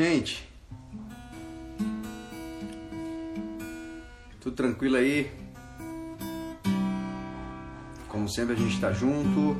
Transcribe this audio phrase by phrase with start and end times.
[0.00, 0.48] Gente,
[4.40, 5.30] tudo tranquilo aí?
[8.08, 9.54] Como sempre a gente está junto,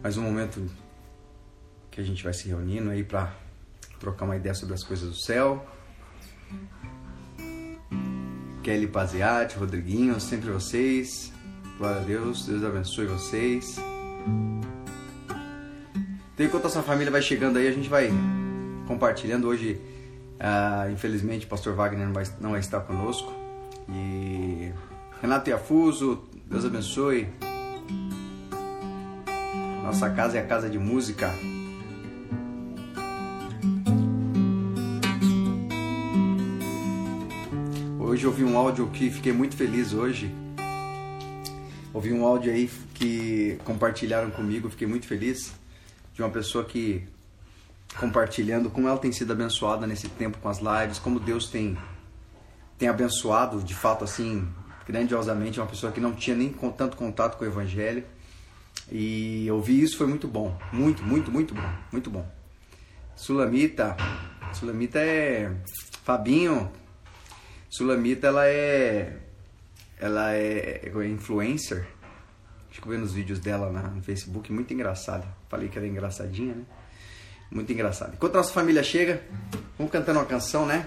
[0.00, 0.64] mais um momento
[1.90, 3.34] que a gente vai se reunindo aí para
[3.98, 5.66] trocar uma ideia sobre as coisas do céu.
[8.62, 11.32] Kelly Paziati, Rodriguinho, sempre vocês.
[11.78, 13.76] Glória a Deus, Deus abençoe vocês.
[16.32, 18.12] Então, enquanto a sua família vai chegando aí, a gente vai
[18.88, 19.46] compartilhando.
[19.46, 19.78] Hoje,
[20.40, 23.30] uh, infelizmente, o pastor Wagner não vai, não vai estar conosco.
[23.90, 24.72] E
[25.20, 27.28] Renato Iafuso, Deus abençoe.
[29.82, 31.30] Nossa casa é a casa de música.
[38.00, 40.34] Hoje ouvi um áudio que fiquei muito feliz hoje.
[41.92, 45.52] Ouvi um áudio aí que compartilharam comigo, fiquei muito feliz.
[46.14, 47.06] De uma pessoa que
[47.96, 51.76] compartilhando como ela tem sido abençoada nesse tempo com as lives, como Deus tem
[52.76, 54.46] tem abençoado de fato assim
[54.86, 58.04] grandiosamente uma pessoa que não tinha nem tanto contato com o evangelho.
[58.90, 62.26] E ouvir isso foi muito bom, muito, muito, muito bom, muito bom.
[63.14, 63.96] Sulamita,
[64.52, 65.52] Sulamita é
[66.04, 66.70] Fabinho.
[67.68, 69.18] Sulamita ela é
[69.98, 71.86] ela é, é influencer.
[72.80, 75.26] Eu vi nos vídeos dela no Facebook, muito engraçada.
[75.48, 76.64] Falei que era engraçadinha, né?
[77.50, 78.12] Muito engraçado.
[78.14, 79.22] Enquanto a nossa família chega,
[79.76, 80.86] vamos cantando uma canção, né?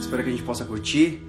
[0.00, 1.22] Espero que a gente possa curtir.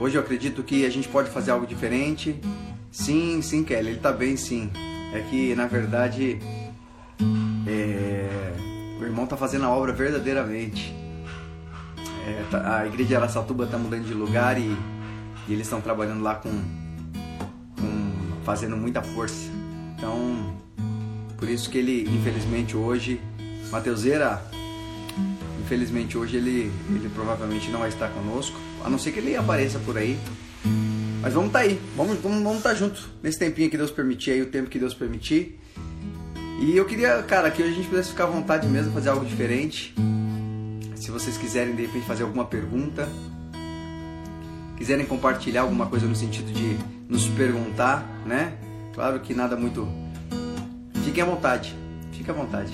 [0.00, 2.40] Hoje eu acredito que a gente pode fazer algo diferente.
[2.90, 4.68] Sim, sim, Kelly, ele tá bem, sim.
[5.14, 6.40] É que, na verdade,
[7.66, 8.52] é...
[9.00, 10.92] o irmão tá fazendo a obra verdadeiramente.
[12.26, 12.78] É, tá...
[12.78, 14.76] a igreja de Aracatuba tá mudando de lugar e,
[15.46, 16.50] e eles estão trabalhando lá com
[18.44, 19.50] fazendo muita força.
[19.96, 20.56] Então,
[21.36, 23.20] por isso que ele, infelizmente, hoje,
[23.70, 24.42] Mateuseira,
[25.62, 29.78] infelizmente hoje ele, ele provavelmente não vai estar conosco, a não ser que ele apareça
[29.78, 30.18] por aí.
[31.22, 33.90] Mas vamos estar tá aí, vamos vamos vamos estar tá junto nesse tempinho que Deus
[33.90, 35.58] permitir aí, o tempo que Deus permitir.
[36.60, 39.24] E eu queria, cara, que hoje a gente pudesse ficar à vontade mesmo, fazer algo
[39.24, 39.94] diferente.
[40.96, 43.08] Se vocês quiserem de repente fazer alguma pergunta,
[44.82, 46.76] quiserem compartilhar alguma coisa no sentido de
[47.08, 48.52] nos perguntar, né?
[48.92, 49.86] Claro que nada muito.
[51.04, 51.72] Fiquem à vontade,
[52.10, 52.72] fique à vontade.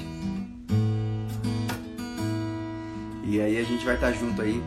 [3.25, 4.63] E aí a gente vai estar junto aí,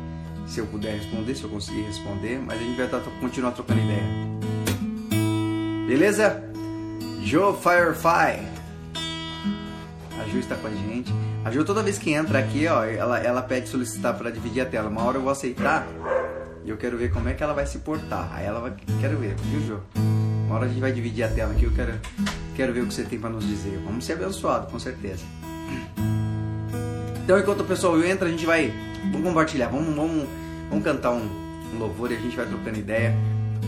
[0.46, 3.80] se eu puder responder, se eu conseguir responder, mas a gente vai estar, continuar trocando
[3.82, 4.04] ideia.
[5.88, 6.44] Beleza?
[7.24, 8.48] Joe Firefly.
[10.22, 11.12] A Ju está com a gente.
[11.44, 14.66] A Ju toda vez que entra aqui, ó, ela, ela pede solicitar para dividir a
[14.68, 14.90] tela.
[14.90, 15.88] Uma hora eu vou aceitar
[16.64, 18.30] e eu quero ver como é que ela vai se portar.
[18.34, 18.74] Aí ela vai.
[19.00, 19.80] Quero ver, viu, Ju?
[20.46, 21.94] Uma hora a gente vai dividir a tela aqui, eu quero,
[22.56, 23.82] quero ver o que você tem para nos dizer.
[23.86, 25.24] Vamos ser abençoados, com certeza.
[27.24, 28.74] Então, enquanto o pessoal entra, a gente vai.
[29.12, 30.28] Vamos compartilhar, vamos, vamos,
[30.70, 31.26] vamos cantar um,
[31.74, 33.16] um louvor e a gente vai trocando ideia.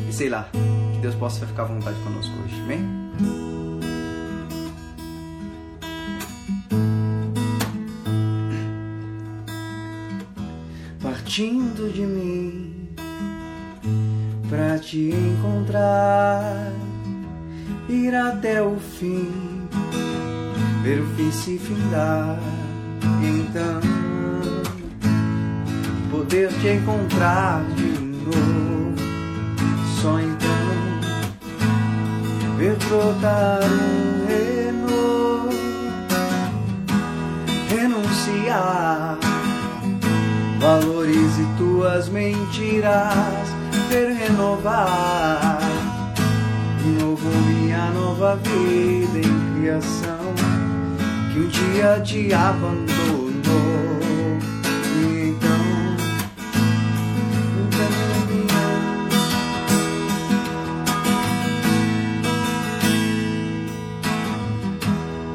[0.09, 3.03] E sei lá, que Deus possa ficar à vontade conosco hoje, amém?
[11.01, 12.72] Partindo de mim
[14.53, 16.71] pra te encontrar,
[17.89, 19.67] ir até o fim,
[20.83, 22.37] ver o fim se findar,
[23.23, 23.81] então
[26.11, 28.93] poder te encontrar de novo,
[29.99, 30.69] só então
[32.55, 35.49] ver brotar um renovo,
[37.69, 39.17] renunciar.
[40.59, 43.52] Valorize tuas mentiras
[43.93, 45.59] ver renovar.
[46.99, 50.33] Novo minha nova vida em criação
[51.31, 52.87] que um dia te abandonou.
[54.95, 55.63] E então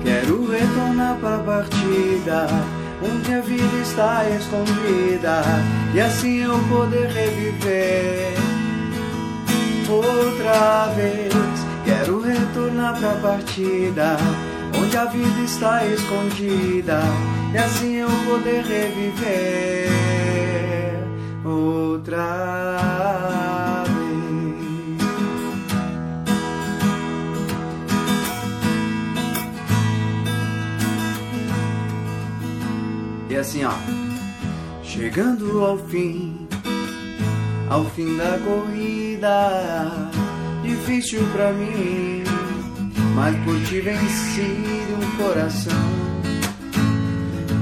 [0.03, 2.49] Quero retornar para a partida
[3.01, 5.43] onde a vida está escondida
[5.95, 8.38] e assim eu poder reviver
[9.91, 11.33] outra vez.
[11.85, 14.17] Quero retornar pra partida,
[14.79, 17.01] onde a vida está escondida,
[17.53, 19.89] e assim eu poder reviver
[21.45, 22.25] outra
[23.87, 23.99] vez.
[33.31, 33.73] E assim, ó,
[34.83, 36.49] chegando ao fim
[37.71, 38.98] ao fim da corrida.
[40.63, 42.23] Difícil pra mim,
[43.17, 44.57] mas por ti venci
[44.95, 45.73] um coração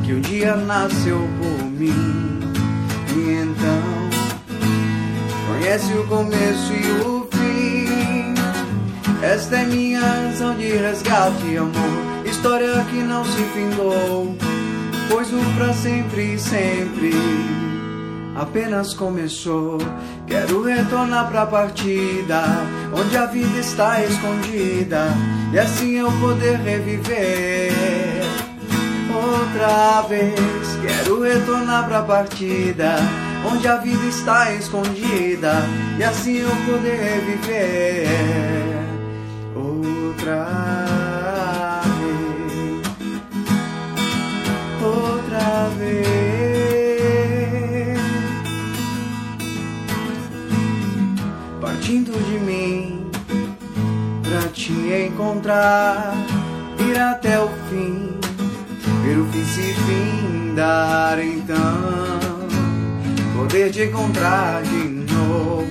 [0.05, 2.41] que um dia nasceu por mim.
[3.17, 3.82] E então
[5.49, 8.35] conhece o começo e o fim.
[9.23, 14.37] Esta é minha razão de resgate e amor, história que não se findou,
[15.08, 17.12] pois o pra sempre sempre
[18.37, 19.79] apenas começou.
[20.27, 22.43] Quero retornar pra partida,
[22.93, 25.09] onde a vida está escondida,
[25.53, 27.73] e assim eu poder reviver.
[29.15, 30.37] Outra vez,
[30.83, 32.97] quero retornar pra partida,
[33.50, 35.55] onde a vida está escondida,
[35.99, 38.06] e assim eu poder reviver.
[39.55, 41.06] Outra
[54.67, 56.13] te encontrar,
[56.81, 58.19] ir até o fim,
[59.05, 62.49] ver o fim se findar então,
[63.37, 65.69] poder te encontrar de novo,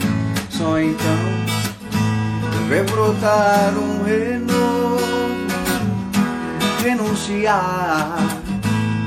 [0.50, 1.12] só então
[2.70, 5.02] ver brotar um renovo,
[6.82, 8.16] renunciar,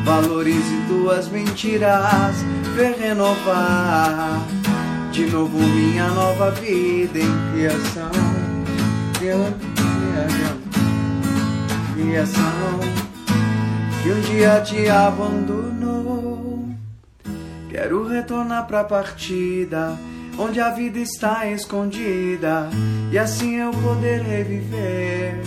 [0.04, 2.36] valorize tuas mentiras,
[2.76, 4.38] ver renovar
[5.12, 8.10] de novo minha nova vida em criação.
[11.94, 12.80] Criação
[14.02, 16.68] que um dia te abandonou.
[17.70, 19.98] Quero retornar pra partida,
[20.38, 22.68] onde a vida está escondida,
[23.12, 25.40] e assim eu poder reviver.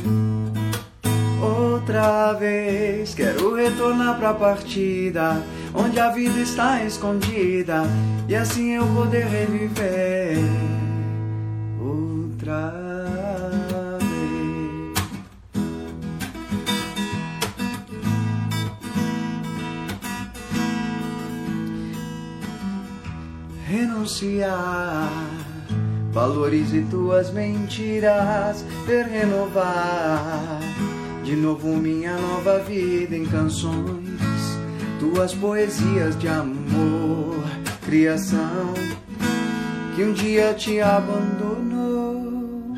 [1.42, 5.42] Outra vez quero retornar pra partida
[5.74, 7.84] onde a vida está escondida
[8.28, 10.38] e assim eu poder reviver
[11.80, 12.91] outra
[23.72, 25.10] Renunciar,
[26.12, 30.60] valorize tuas mentiras, ver renovar
[31.24, 34.12] de novo minha nova vida em canções
[35.00, 37.42] tuas poesias de amor,
[37.86, 38.74] criação
[39.96, 42.78] que um dia te abandonou.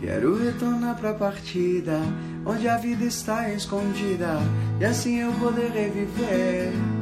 [0.00, 2.00] Quero retornar pra partida,
[2.46, 4.38] onde a vida está escondida,
[4.80, 6.99] e assim eu poder reviver.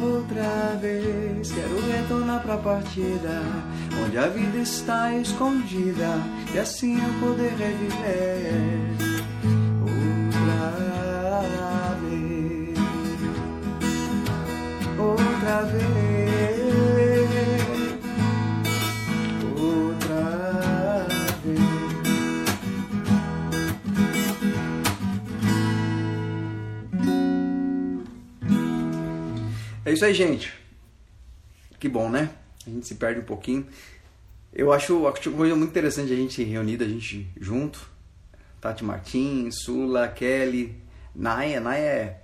[0.00, 3.42] Outra vez quero retornar pra partida,
[4.04, 6.08] onde a vida está escondida,
[6.54, 9.12] e assim eu poder reviver.
[15.42, 16.31] outra vez,
[29.92, 30.50] É isso aí, gente.
[31.78, 32.30] Que bom, né?
[32.66, 33.66] A gente se perde um pouquinho.
[34.50, 37.78] Eu acho, uma coisa muito interessante a gente se reunir, a gente junto.
[38.58, 40.74] Tati Martins, Sula, Kelly,
[41.14, 41.60] Naya.
[41.60, 42.20] Naya é,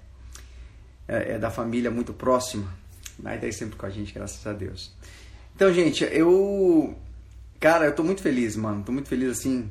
[1.06, 2.72] é, é da família muito próxima
[3.18, 4.90] Naida aí sempre com a gente, graças a Deus.
[5.54, 6.96] Então, gente, eu.
[7.60, 8.82] Cara, eu tô muito feliz, mano.
[8.82, 9.70] Tô muito feliz assim.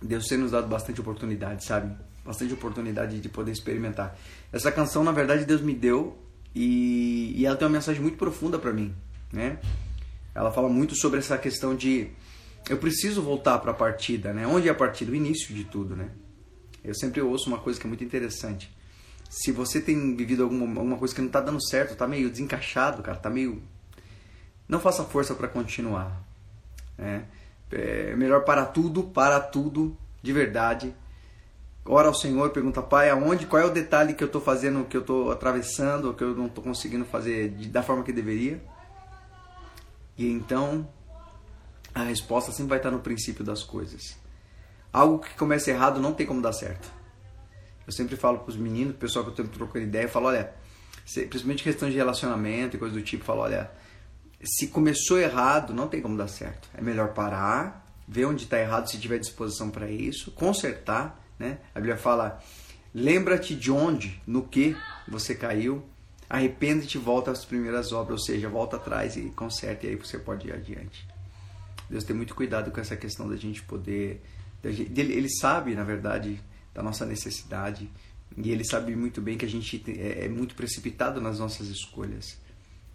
[0.00, 1.94] Deus ter nos dado bastante oportunidade, sabe?
[2.24, 4.18] Bastante oportunidade de poder experimentar.
[4.50, 6.23] Essa canção, na verdade, Deus me deu
[6.54, 8.94] e, e ela tem uma mensagem muito profunda para mim,
[9.32, 9.58] né?
[10.34, 12.08] Ela fala muito sobre essa questão de
[12.68, 14.46] eu preciso voltar para a partida, né?
[14.46, 15.12] Onde é a partida?
[15.12, 16.10] O início de tudo, né?
[16.82, 18.70] Eu sempre ouço uma coisa que é muito interessante
[19.34, 23.02] se você tem vivido alguma, alguma coisa que não está dando certo, está meio desencaixado,
[23.02, 23.60] cara, tá meio.
[24.68, 26.22] Não faça força para continuar.
[26.96, 27.24] Né?
[27.72, 30.94] É melhor parar tudo, para tudo, de verdade.
[31.86, 34.96] Ora ao Senhor, pergunta, Pai, aonde, qual é o detalhe que eu estou fazendo, que
[34.96, 38.62] eu estou atravessando, que eu não estou conseguindo fazer da forma que deveria.
[40.16, 40.88] E então,
[41.94, 44.16] a resposta sempre vai estar no princípio das coisas.
[44.90, 46.90] Algo que começa errado não tem como dar certo.
[47.86, 50.28] Eu sempre falo para os meninos, o pessoal que eu estou trocando ideia, eu falo,
[50.28, 50.54] olha,
[51.04, 53.70] principalmente questão de relacionamento e coisa do tipo, falo, olha,
[54.42, 56.66] se começou errado, não tem como dar certo.
[56.72, 61.58] É melhor parar, ver onde está errado, se tiver disposição para isso, consertar, né?
[61.74, 62.42] A Bíblia fala,
[62.94, 64.76] lembra-te de onde, no que
[65.08, 65.84] você caiu,
[66.28, 70.18] arrepende-te e volta às primeiras obras, ou seja, volta atrás e conserta e aí você
[70.18, 71.06] pode ir adiante.
[71.88, 74.22] Deus tem muito cuidado com essa questão da gente poder...
[74.62, 76.40] Ele sabe, na verdade,
[76.72, 77.90] da nossa necessidade.
[78.36, 82.38] E ele sabe muito bem que a gente é, é muito precipitado nas nossas escolhas.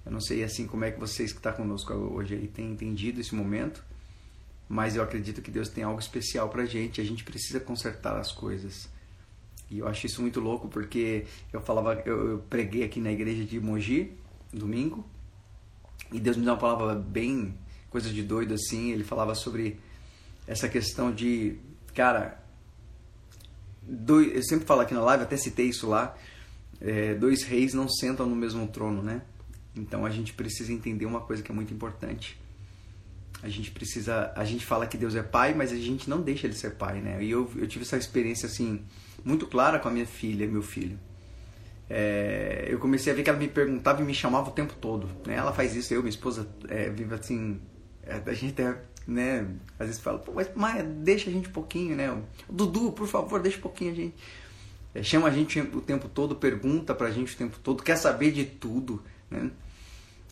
[0.05, 3.22] Eu não sei assim como é que vocês que estão conosco hoje aí têm entendido
[3.22, 3.84] esse momento,
[4.69, 8.31] mas eu acredito que Deus tem algo especial pra gente, a gente precisa consertar as
[8.31, 8.88] coisas.
[9.69, 13.59] E eu acho isso muito louco porque eu falava, eu preguei aqui na igreja de
[13.59, 14.11] Mogi,
[14.53, 15.03] domingo,
[16.11, 17.55] e Deus me deu uma palavra bem
[17.89, 19.79] coisa de doido assim, ele falava sobre
[20.47, 21.57] essa questão de,
[21.95, 22.39] cara,
[23.88, 26.15] eu sempre falo aqui na live, até citei isso lá,
[26.79, 29.23] é, dois reis não sentam no mesmo trono, né?
[29.75, 32.39] Então a gente precisa entender uma coisa que é muito importante.
[33.41, 36.46] A gente precisa, a gente fala que Deus é pai, mas a gente não deixa
[36.46, 37.24] ele ser pai, né?
[37.24, 38.84] E eu, eu tive essa experiência assim
[39.24, 41.00] muito clara com a minha filha, meu filho.
[41.89, 45.10] É, eu comecei a ver que ela me perguntava e me chamava o tempo todo.
[45.25, 45.36] Né?
[45.36, 47.60] Ela faz isso, eu, minha esposa, é, vive assim.
[48.03, 49.48] É, a gente até, né?
[49.79, 52.15] Às vezes fala, Pô, mas Maia, deixa a gente um pouquinho, né?
[52.50, 54.15] Dudu, por favor, deixa um pouquinho a gente.
[54.93, 58.31] É, chama a gente o tempo todo, pergunta pra gente o tempo todo, quer saber
[58.31, 59.50] de tudo, né?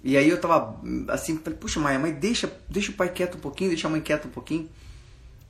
[0.08, 3.42] E aí eu tava assim, falei, puxa, Maia, mas deixa, deixa o pai quieto um
[3.42, 4.70] pouquinho, deixa a mãe quieta um pouquinho.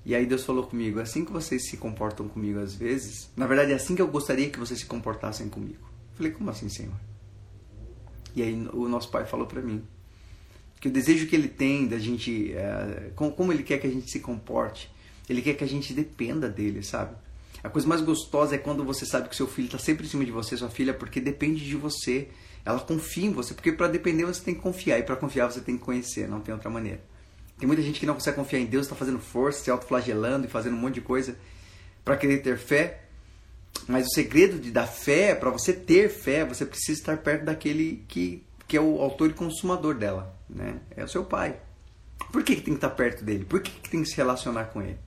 [0.03, 3.71] E aí Deus falou comigo, assim que vocês se comportam comigo às vezes, na verdade
[3.71, 5.87] é assim que eu gostaria que vocês se comportassem comigo.
[6.15, 6.95] Falei, como assim, Senhor?
[8.35, 9.83] E aí o nosso pai falou para mim
[10.79, 14.09] que o desejo que ele tem da gente, é, como ele quer que a gente
[14.09, 14.91] se comporte,
[15.29, 17.15] ele quer que a gente dependa dele, sabe?
[17.67, 20.23] A coisa mais gostosa é quando você sabe que seu filho está sempre em cima
[20.23, 22.29] de você, sua filha, porque depende de você.
[22.63, 25.59] Ela confia em você, porque para depender você tem que confiar e para confiar você
[25.59, 27.01] tem que conhecer, não tem outra maneira.
[27.59, 30.49] Tem muita gente que não consegue confiar em Deus, está fazendo força, se autoflagelando e
[30.49, 31.37] fazendo um monte de coisa
[32.05, 33.01] para querer ter fé.
[33.85, 38.05] Mas o segredo de, da fé, para você ter fé, você precisa estar perto daquele
[38.07, 40.33] que, que é o autor e consumador dela.
[40.49, 40.79] Né?
[40.95, 41.59] É o seu pai.
[42.31, 43.43] Por que, que tem que estar perto dele?
[43.43, 45.06] Por que, que tem que se relacionar com ele?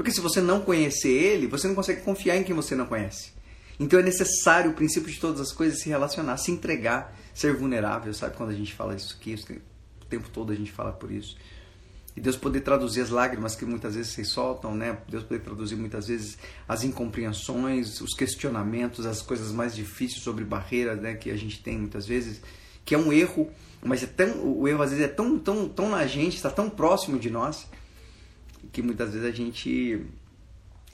[0.00, 3.32] Porque se você não conhecer ele, você não consegue confiar em quem você não conhece.
[3.78, 8.14] Então é necessário o princípio de todas as coisas se relacionar, se entregar, ser vulnerável.
[8.14, 9.34] Sabe quando a gente fala isso aqui?
[10.00, 11.36] O tempo todo a gente fala por isso.
[12.16, 14.96] E Deus poder traduzir as lágrimas que muitas vezes vocês soltam, né?
[15.06, 20.98] Deus poder traduzir muitas vezes as incompreensões, os questionamentos, as coisas mais difíceis sobre barreiras,
[20.98, 21.12] né?
[21.12, 22.40] Que a gente tem muitas vezes,
[22.86, 23.50] que é um erro,
[23.84, 26.70] mas é tão, o erro às vezes é tão, tão, tão na gente, está tão
[26.70, 27.66] próximo de nós,
[28.72, 30.06] que muitas vezes a gente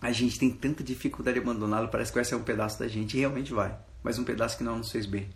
[0.00, 3.16] a gente tem tanta dificuldade de abandoná-lo, parece que vai ser um pedaço da gente,
[3.16, 5.28] e realmente vai, mas um pedaço que não nos fez bem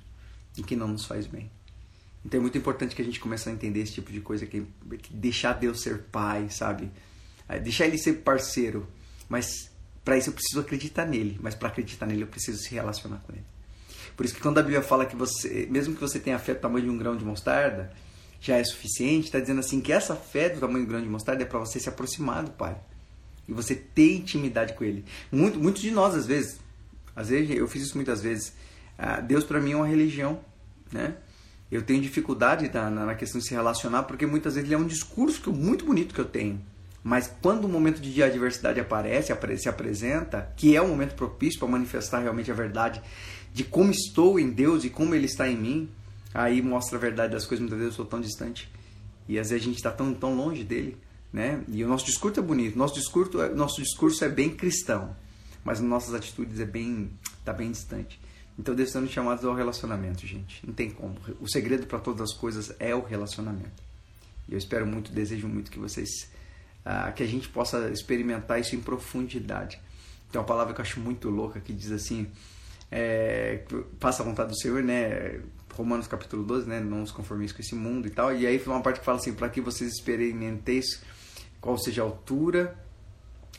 [0.57, 1.51] e que não nos faz bem.
[2.25, 4.67] Então é muito importante que a gente comece a entender esse tipo de coisa, que,
[4.99, 6.91] que deixar Deus ser pai, sabe?
[7.49, 8.87] É, deixar ele ser parceiro.
[9.29, 9.71] Mas
[10.05, 11.39] para isso eu preciso acreditar nele.
[11.41, 13.45] Mas para acreditar nele eu preciso se relacionar com ele.
[14.17, 16.61] Por isso que quando a Bíblia fala que você, mesmo que você tenha fé do
[16.61, 17.91] tamanho de um grão de mostarda,
[18.41, 21.43] já é suficiente, está dizendo assim que essa fé do tamanho de grão de mostarda
[21.43, 22.77] é para você se aproximar do Pai.
[23.47, 25.05] E você ter intimidade com Ele.
[25.31, 26.59] Muito, muitos de nós, às vezes,
[27.15, 28.53] às vezes eu fiz isso muitas vezes.
[28.99, 30.41] Ah, Deus para mim é uma religião,
[30.93, 31.17] né?
[31.71, 34.87] eu tenho dificuldade na, na, questão de se relacionar, porque muitas vezes ele é um
[34.87, 36.61] discurso que, muito bonito que eu tenho.
[37.03, 41.69] Mas quando o momento de adversidade aparece, se apresenta, que é um momento propício para
[41.69, 43.01] manifestar realmente a verdade
[43.53, 45.89] de como estou em Deus e como Ele está em mim,
[46.33, 47.61] aí mostra a verdade das coisas.
[47.61, 48.71] Muitas vezes eu sou tão distante
[49.29, 50.97] e às vezes a gente está tão, tão longe dele,
[51.33, 51.63] né?
[51.69, 55.15] E o nosso discurso é bonito, nosso discurso, nosso discurso é bem cristão,
[55.65, 57.11] mas nossas atitudes é bem,
[57.45, 58.21] tá bem distante.
[58.59, 60.67] Então Deus está nos chamados ao relacionamento, gente.
[60.67, 61.17] Não tem como.
[61.41, 63.83] O segredo para todas as coisas é o relacionamento.
[64.49, 66.31] E eu espero muito, desejo muito que vocês,
[66.85, 69.81] ah, que a gente possa experimentar isso em profundidade.
[70.31, 72.27] Tem uma palavra que eu acho muito louca que diz assim,
[72.91, 73.63] é,
[73.99, 75.41] passa a vontade do Senhor, né?
[75.81, 76.81] Romanos capítulo 12, né?
[76.81, 78.35] Não os conformeis com esse mundo e tal.
[78.35, 81.03] E aí foi uma parte que fala assim, para que vocês experimenteis
[81.61, 82.77] qual seja a altura,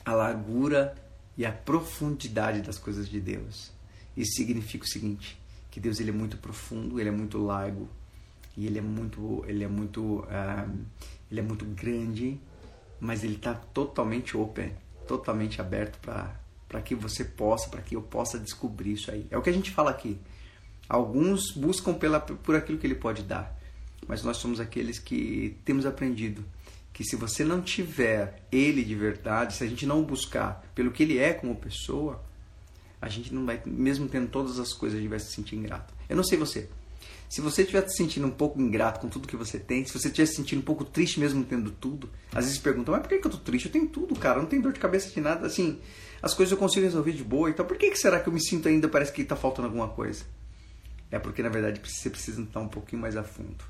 [0.05, 0.95] a largura
[1.37, 3.71] e a profundidade das coisas de Deus.
[4.15, 7.87] Isso significa o seguinte, que Deus ele é muito profundo, ele é muito largo
[8.55, 10.85] e ele é muito, ele é muito, uh,
[11.29, 12.39] ele é muito grande,
[12.99, 14.73] mas ele está totalmente open,
[15.07, 16.39] totalmente aberto para
[16.71, 19.27] para que você possa, para que eu possa descobrir isso aí.
[19.29, 20.17] É o que a gente fala aqui.
[20.91, 23.57] Alguns buscam pela, por aquilo que ele pode dar,
[24.05, 26.43] mas nós somos aqueles que temos aprendido
[26.91, 31.01] que se você não tiver ele de verdade, se a gente não buscar pelo que
[31.03, 32.21] ele é como pessoa,
[33.01, 35.93] a gente não vai, mesmo tendo todas as coisas, a gente vai se sentir ingrato.
[36.09, 36.67] Eu não sei você.
[37.29, 40.09] Se você estiver se sentindo um pouco ingrato com tudo que você tem, se você
[40.09, 43.25] estiver se sentindo um pouco triste mesmo tendo tudo, às vezes perguntam, mas por que,
[43.25, 43.67] eu tô triste?
[43.67, 45.79] Eu tenho tudo, cara, eu não tenho dor de cabeça de nada, assim,
[46.21, 48.43] as coisas eu consigo resolver de boa, então por que, que será que eu me
[48.43, 50.25] sinto ainda, parece que está faltando alguma coisa?
[51.11, 53.63] É porque, na verdade, você precisa entrar um pouquinho mais a fundo.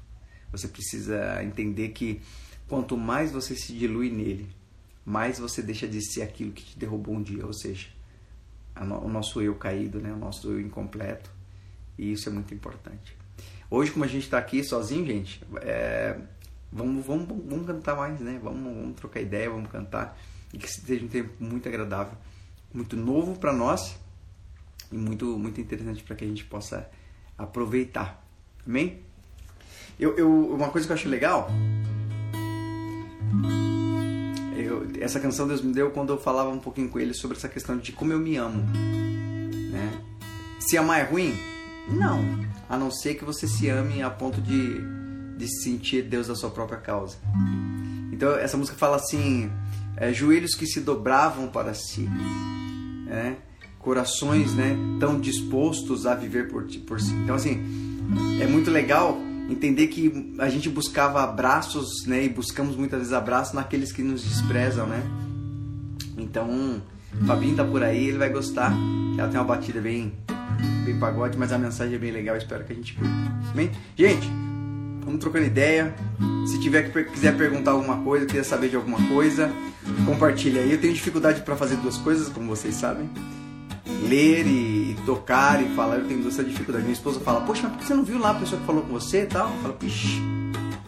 [0.52, 2.22] Você precisa entender que
[2.68, 4.48] quanto mais você se dilui nele,
[5.04, 7.88] mais você deixa de ser aquilo que te derrubou um dia, ou seja,
[8.76, 10.14] o nosso eu caído, né?
[10.14, 11.30] o nosso eu incompleto.
[11.98, 13.18] E isso é muito importante.
[13.70, 16.18] Hoje, como a gente está aqui sozinho, gente, é,
[16.72, 18.40] vamos, vamos, vamos cantar mais, né?
[18.42, 20.18] Vamos, vamos trocar ideia, vamos cantar.
[20.54, 22.18] E que seja um tempo muito agradável,
[22.74, 23.98] muito novo para nós
[24.92, 26.90] e muito, muito interessante para que a gente possa
[27.44, 28.24] aproveitar.
[28.66, 29.02] Amém?
[30.00, 31.50] Eu, eu, uma coisa que eu acho legal,
[34.56, 37.48] eu, essa canção Deus me deu quando eu falava um pouquinho com ele sobre essa
[37.48, 38.64] questão de como eu me amo.
[39.72, 40.02] Né?
[40.60, 41.34] Se amar é ruim?
[41.90, 42.20] Não.
[42.70, 44.82] A não ser que você se ame a ponto de,
[45.38, 47.18] de sentir Deus da sua própria causa.
[48.12, 49.52] Então essa música fala assim:
[49.98, 52.10] é, joelhos que se dobravam para si,
[53.06, 53.38] né?
[53.82, 57.14] Corações né, tão dispostos a viver por, por si.
[57.14, 57.62] Então assim,
[58.40, 59.18] é muito legal
[59.50, 64.24] entender que a gente buscava abraços, né, e buscamos muitas vezes abraços naqueles que nos
[64.24, 65.04] desprezam, né?
[66.18, 66.82] Então,
[67.26, 68.74] Fabinho tá por aí, ele vai gostar.
[69.18, 70.14] Ela tem uma batida bem,
[70.86, 72.38] bem pagode, mas a mensagem é bem legal.
[72.38, 73.12] Espero que a gente curta.
[73.54, 74.30] Bem, gente,
[75.04, 75.94] vamos trocando ideia.
[76.48, 79.52] Se tiver que quiser perguntar alguma coisa, quiser saber de alguma coisa,
[80.06, 80.72] compartilha aí.
[80.72, 83.10] Eu tenho dificuldade para fazer duas coisas, como vocês sabem
[84.08, 86.84] ler e, e, tocar e falar, eu tenho essa dificuldade.
[86.84, 88.84] Minha esposa fala, poxa, mas por que você não viu lá a pessoa que falou
[88.84, 89.50] com você e tal?
[89.50, 90.22] Eu falo, pixe,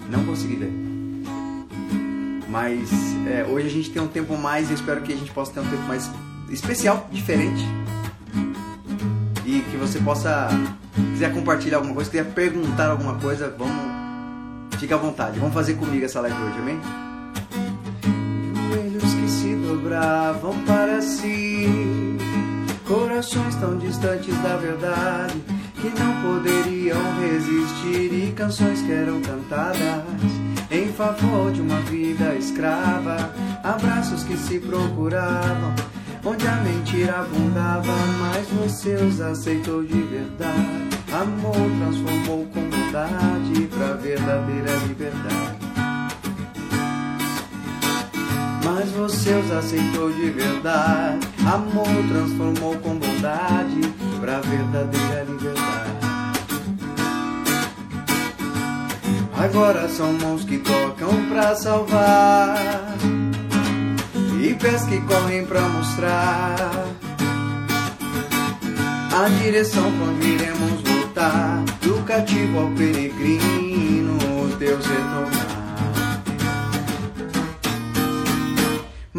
[0.10, 0.72] não consegui ler.
[2.50, 2.90] Mas
[3.28, 5.60] é, hoje a gente tem um tempo mais e espero que a gente possa ter
[5.60, 6.10] um tempo mais
[6.50, 7.64] especial, diferente.
[9.46, 10.50] E que você possa,
[11.14, 13.74] quiser compartilhar alguma coisa, quiser perguntar alguma coisa, vamos,
[14.80, 15.40] fica à vontade.
[15.40, 16.80] Vamos fazer comigo essa live hoje, amém?
[18.70, 22.18] Joelhos que se dobravam para si
[22.94, 25.42] Corações tão distantes da verdade
[25.82, 30.04] que não poderiam resistir e canções que eram cantadas
[30.70, 33.34] em favor de uma vida escrava,
[33.64, 35.74] abraços que se procuravam
[36.24, 40.90] onde a mentira abundava, mas você os aceitou de verdade.
[41.12, 45.63] Amor transformou com bondade pra verdadeira liberdade.
[48.64, 51.28] Mas você os aceitou de verdade.
[51.46, 53.82] Amor transformou com bondade
[54.20, 56.04] pra verdadeira liberdade.
[59.38, 62.56] Agora são mãos que tocam pra salvar
[64.42, 66.56] e pés que correm pra mostrar
[69.14, 71.64] a direção pra onde iremos voltar.
[71.82, 74.18] Do cativo ao peregrino,
[74.58, 75.53] Deus retornar.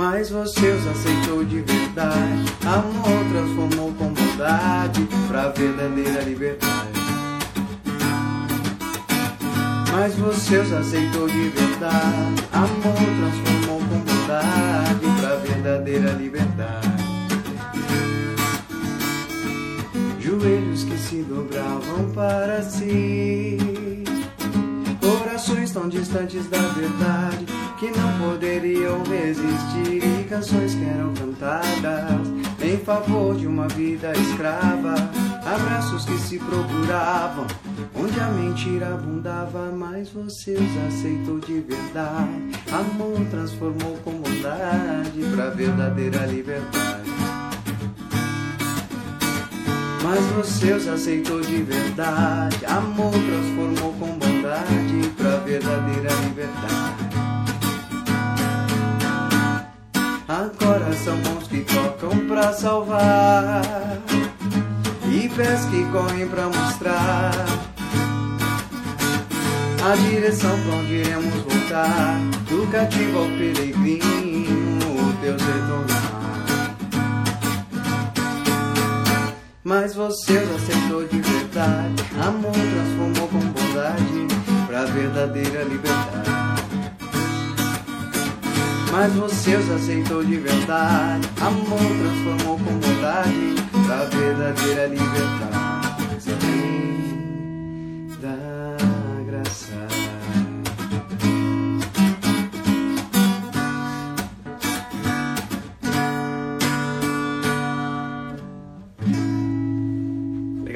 [0.04, 2.44] Mas você os aceitou de verdade.
[2.66, 6.92] Amor transformou com bondade pra verdadeira liberdade.
[9.90, 12.44] Mas você os aceitou de verdade.
[12.52, 17.04] Amor transformou com bondade pra verdadeira liberdade.
[20.20, 23.73] Joelhos que se dobravam para si
[25.44, 27.44] corações tão distantes da verdade
[27.78, 32.28] que não poderiam resistir e canções que eram cantadas
[32.62, 34.94] em favor de uma vida escrava,
[35.44, 37.46] abraços que se procuravam
[37.94, 42.52] onde a mentira abundava, mas você os aceitou de verdade.
[42.72, 47.03] Amor transformou com bondade pra verdadeira liberdade.
[50.04, 52.58] Mas você os aceitou de verdade.
[52.66, 57.04] Amor transformou com bondade pra verdadeira liberdade.
[60.28, 63.62] Agora são mãos que tocam pra salvar
[65.10, 67.30] e pés que correm pra mostrar
[69.90, 72.18] a direção pra onde iremos voltar.
[72.50, 76.13] Do cativo ao peregrino, Deus retornar.
[79.64, 82.04] Mas você aceitou de verdade.
[82.22, 86.34] Amor transformou com bondade pra verdadeira liberdade
[88.94, 91.28] mas você aceitou de verdade.
[91.40, 95.84] Amor transformou com bondade pra verdadeira liberdade.
[96.20, 96.74] Vem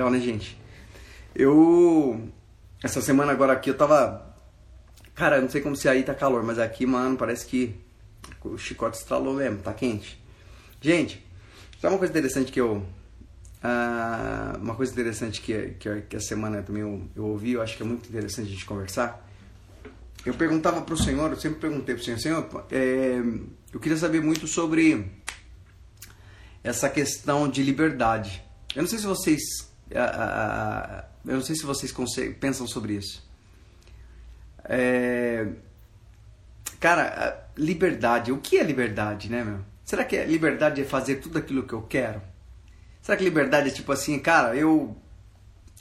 [0.08, 0.58] Legal, né, gente?
[1.34, 2.28] Eu
[2.82, 4.26] essa semana agora aqui eu tava
[5.14, 7.74] Cara, não sei como se aí tá calor, mas aqui, mano, parece que
[8.44, 10.16] o chicote estralou mesmo, tá quente.
[10.80, 11.26] Gente,
[11.80, 12.86] sabe uma coisa interessante que eu.
[13.60, 17.76] Uh, uma coisa interessante que, que, que a semana também eu, eu, ouvi, eu acho
[17.76, 19.28] que é muito interessante a gente conversar.
[20.24, 23.20] Eu perguntava pro Senhor, eu sempre perguntei pro Senhor, Senhor, é,
[23.72, 25.10] eu queria saber muito sobre
[26.62, 28.44] essa questão de liberdade.
[28.74, 29.67] Eu não sei se vocês.
[29.90, 31.92] Eu não sei se vocês
[32.40, 33.26] pensam sobre isso.
[34.64, 35.46] É,
[36.80, 38.30] Cara, liberdade.
[38.30, 39.60] O que é liberdade, né, meu?
[39.84, 42.22] Será que é liberdade é fazer tudo aquilo que eu quero?
[43.02, 44.96] Será que liberdade é tipo assim, cara, eu.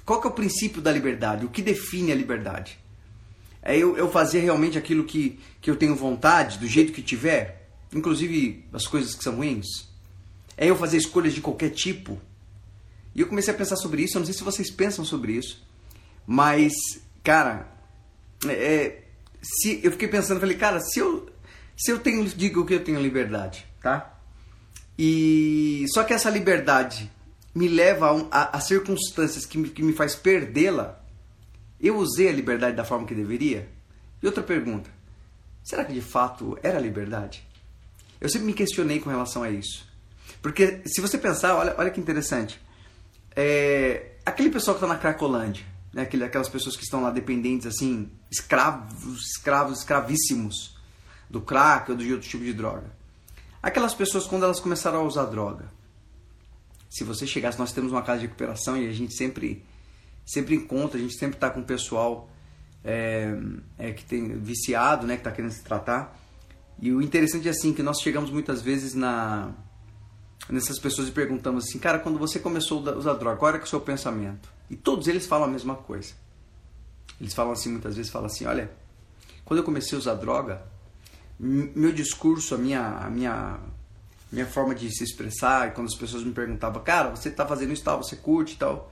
[0.06, 1.46] Qual que é o princípio da liberdade?
[1.46, 2.80] O que define a liberdade?
[3.62, 7.70] É eu, eu fazer realmente aquilo que, que eu tenho vontade, do jeito que tiver?
[7.94, 9.68] Inclusive as coisas que são ruins?
[10.56, 12.20] É eu fazer escolhas de qualquer tipo?
[13.18, 15.66] E eu comecei a pensar sobre isso, eu não sei se vocês pensam sobre isso,
[16.28, 16.72] mas,
[17.24, 17.68] cara,
[18.48, 19.02] é,
[19.42, 21.28] se eu fiquei pensando, falei, cara, se eu,
[21.76, 24.20] se eu tenho, digo que eu tenho liberdade, tá?
[25.00, 27.12] E só que essa liberdade
[27.56, 31.04] me leva a, a, a circunstâncias que me, que me faz perdê-la,
[31.82, 33.68] eu usei a liberdade da forma que deveria?
[34.22, 34.92] E outra pergunta,
[35.64, 37.44] será que de fato era liberdade?
[38.22, 39.88] Eu sempre me questionei com relação a isso.
[40.40, 42.62] Porque se você pensar, olha, olha que interessante,
[43.40, 48.10] é, aquele pessoal que está na Cracolândia, né, aquelas pessoas que estão lá dependentes, assim,
[48.32, 50.76] escravos, escravos, escravíssimos
[51.30, 52.92] do crack ou de outro tipo de droga.
[53.62, 55.66] Aquelas pessoas, quando elas começaram a usar droga,
[56.90, 59.64] se você chegasse, nós temos uma casa de recuperação e a gente sempre,
[60.26, 62.32] sempre encontra, a gente sempre está com o pessoal
[62.84, 63.38] é,
[63.78, 66.20] é, que tem viciado, né, que está querendo se tratar.
[66.82, 69.54] E o interessante é assim que nós chegamos muitas vezes na
[70.50, 73.68] nessas pessoas e perguntamos assim, cara, quando você começou a usar droga, qual era o
[73.68, 74.50] seu pensamento?
[74.70, 76.14] E todos eles falam a mesma coisa.
[77.20, 78.72] Eles falam assim, muitas vezes falam assim, olha,
[79.44, 80.62] quando eu comecei a usar droga,
[81.40, 83.60] meu discurso, a minha, a minha,
[84.32, 87.84] minha forma de se expressar, quando as pessoas me perguntavam, cara, você tá fazendo isso
[87.84, 88.92] tal, você curte e tal.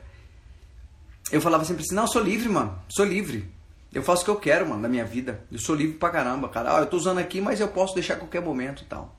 [1.32, 3.52] Eu falava sempre assim, não, eu sou livre, mano, sou livre.
[3.94, 5.42] Eu faço o que eu quero, mano, na minha vida.
[5.52, 6.78] Eu sou livre pra caramba, cara.
[6.78, 9.16] Ah, eu tô usando aqui, mas eu posso deixar a qualquer momento e tal.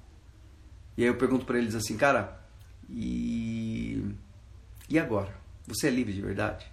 [0.97, 2.41] E aí eu pergunto para eles assim, cara,
[2.89, 4.03] e
[4.89, 5.35] e agora?
[5.67, 6.65] Você é livre de verdade?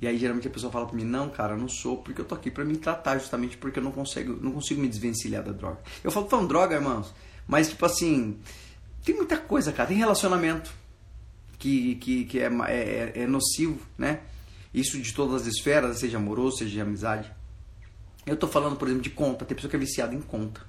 [0.00, 2.24] E aí geralmente a pessoa fala para mim: "Não, cara, eu não sou, porque eu
[2.24, 5.52] tô aqui para me tratar justamente porque eu não consigo, não consigo me desvencilhar da
[5.52, 5.78] droga".
[6.02, 7.14] Eu falo: "Falando droga, irmãos".
[7.46, 8.38] Mas tipo assim,
[9.04, 10.72] tem muita coisa, cara, tem relacionamento
[11.58, 14.20] que que, que é, é, é nocivo, né?
[14.74, 17.32] Isso de todas as esferas, seja amoroso, seja de amizade.
[18.26, 20.60] Eu tô falando, por exemplo, de conta, tem pessoa que é viciada em conta.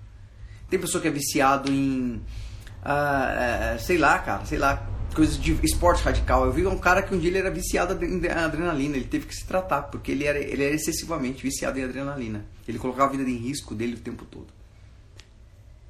[0.69, 2.21] Tem pessoa que é viciado em
[2.87, 6.45] Uh, sei lá, cara, sei lá, coisas de esporte radical.
[6.45, 9.35] Eu vi um cara que um dia ele era viciado em adrenalina, ele teve que
[9.35, 12.45] se tratar, porque ele era, ele era excessivamente viciado em adrenalina.
[12.65, 14.47] Ele colocava a vida em risco dele o tempo todo.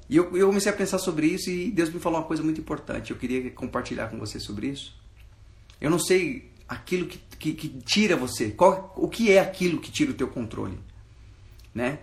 [0.08, 2.60] E eu, eu comecei a pensar sobre isso e Deus me falou uma coisa muito
[2.60, 3.10] importante.
[3.10, 4.98] Eu queria compartilhar com você sobre isso.
[5.80, 9.92] Eu não sei aquilo que, que, que tira você, qual, o que é aquilo que
[9.92, 10.78] tira o teu controle,
[11.74, 11.98] né?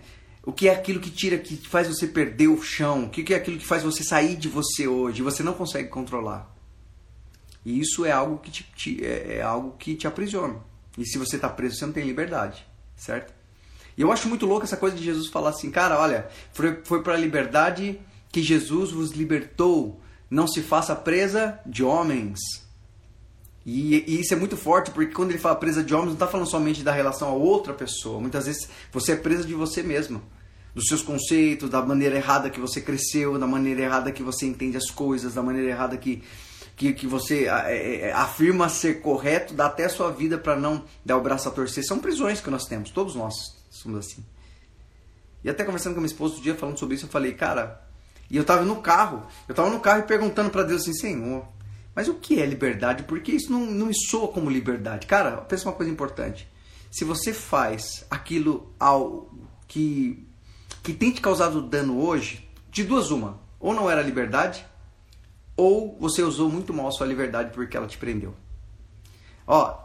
[0.46, 3.06] O que é aquilo que tira, que faz você perder o chão?
[3.06, 5.20] O que é aquilo que faz você sair de você hoje?
[5.20, 6.54] Você não consegue controlar.
[7.64, 10.60] E isso é algo que te, te é, é, algo que te aprisiona.
[10.96, 13.34] E se você está preso, você não tem liberdade, certo?
[13.98, 17.02] E eu acho muito louco essa coisa de Jesus falar assim, cara, olha, foi, foi
[17.02, 17.98] para a liberdade
[18.30, 20.00] que Jesus vos libertou.
[20.30, 22.38] Não se faça presa de homens.
[23.64, 26.28] E, e, isso é muito forte, porque quando ele fala presa de homens, não está
[26.28, 28.20] falando somente da relação a outra pessoa.
[28.20, 30.22] Muitas vezes você é presa de você mesmo
[30.76, 34.76] dos seus conceitos, da maneira errada que você cresceu, da maneira errada que você entende
[34.76, 36.22] as coisas, da maneira errada que,
[36.76, 40.84] que, que você é, é, afirma ser correto, dá até a sua vida para não
[41.02, 41.82] dar o braço a torcer.
[41.82, 43.34] São prisões que nós temos, todos nós
[43.70, 44.22] somos assim.
[45.42, 47.82] E até conversando com a minha esposa outro dia, falando sobre isso, eu falei, cara,
[48.30, 51.48] e eu tava no carro, eu tava no carro e perguntando para Deus assim, Senhor,
[51.94, 53.04] mas o que é liberdade?
[53.04, 55.06] Porque isso não, não me soa como liberdade.
[55.06, 56.46] Cara, pensa uma coisa importante.
[56.90, 59.34] Se você faz aquilo ao
[59.66, 60.25] que
[60.86, 63.40] que tem te causado dano hoje, de duas uma.
[63.58, 64.64] Ou não era liberdade,
[65.56, 68.32] ou você usou muito mal a sua liberdade porque ela te prendeu.
[69.48, 69.76] Ó,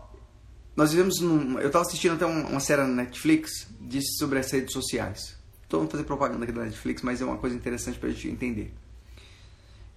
[0.76, 4.74] nós vivemos num, eu estava assistindo até uma, série na Netflix de, sobre as redes
[4.74, 5.36] sociais.
[5.64, 8.28] Estou vamos fazer propaganda aqui da Netflix, mas é uma coisa interessante para a gente
[8.28, 8.72] entender.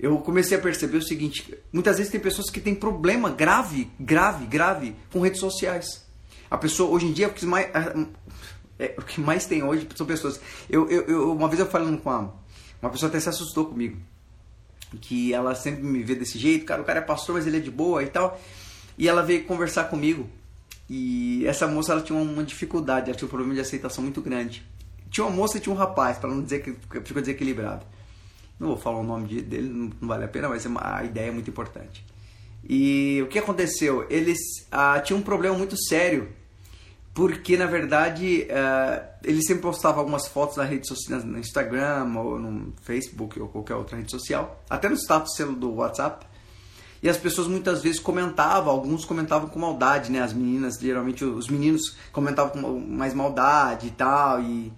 [0.00, 4.46] Eu comecei a perceber o seguinte: muitas vezes tem pessoas que têm problema grave, grave,
[4.46, 6.02] grave com redes sociais.
[6.50, 7.66] A pessoa hoje em dia, mais,
[8.78, 10.40] é, o que mais tem hoje são pessoas.
[10.68, 12.34] Eu, eu, eu, uma vez eu falando com uma,
[12.82, 13.98] uma pessoa até se assustou comigo.
[15.00, 17.60] Que ela sempre me vê desse jeito, cara, o cara é pastor, mas ele é
[17.60, 18.40] de boa e tal.
[18.96, 20.28] E ela veio conversar comigo.
[20.88, 24.64] E essa moça ela tinha uma dificuldade, ela tinha um problema de aceitação muito grande.
[25.10, 27.86] Tinha uma moça e tinha um rapaz, para não dizer que ficou desequilibrado.
[28.58, 31.30] Não vou falar o nome dele, não vale a pena, mas é a ideia é
[31.30, 32.04] muito importante.
[32.68, 34.06] E o que aconteceu?
[34.08, 34.38] Eles
[34.70, 36.28] ah, tinham um problema muito sério
[37.14, 42.38] porque na verdade uh, ele sempre postava algumas fotos na rede social, no Instagram ou
[42.40, 46.26] no Facebook ou qualquer outra rede social, até no status do WhatsApp.
[47.00, 50.22] E as pessoas muitas vezes comentavam, alguns comentavam com maldade, né?
[50.22, 54.72] As meninas, geralmente os meninos comentavam com mais maldade e tal, e,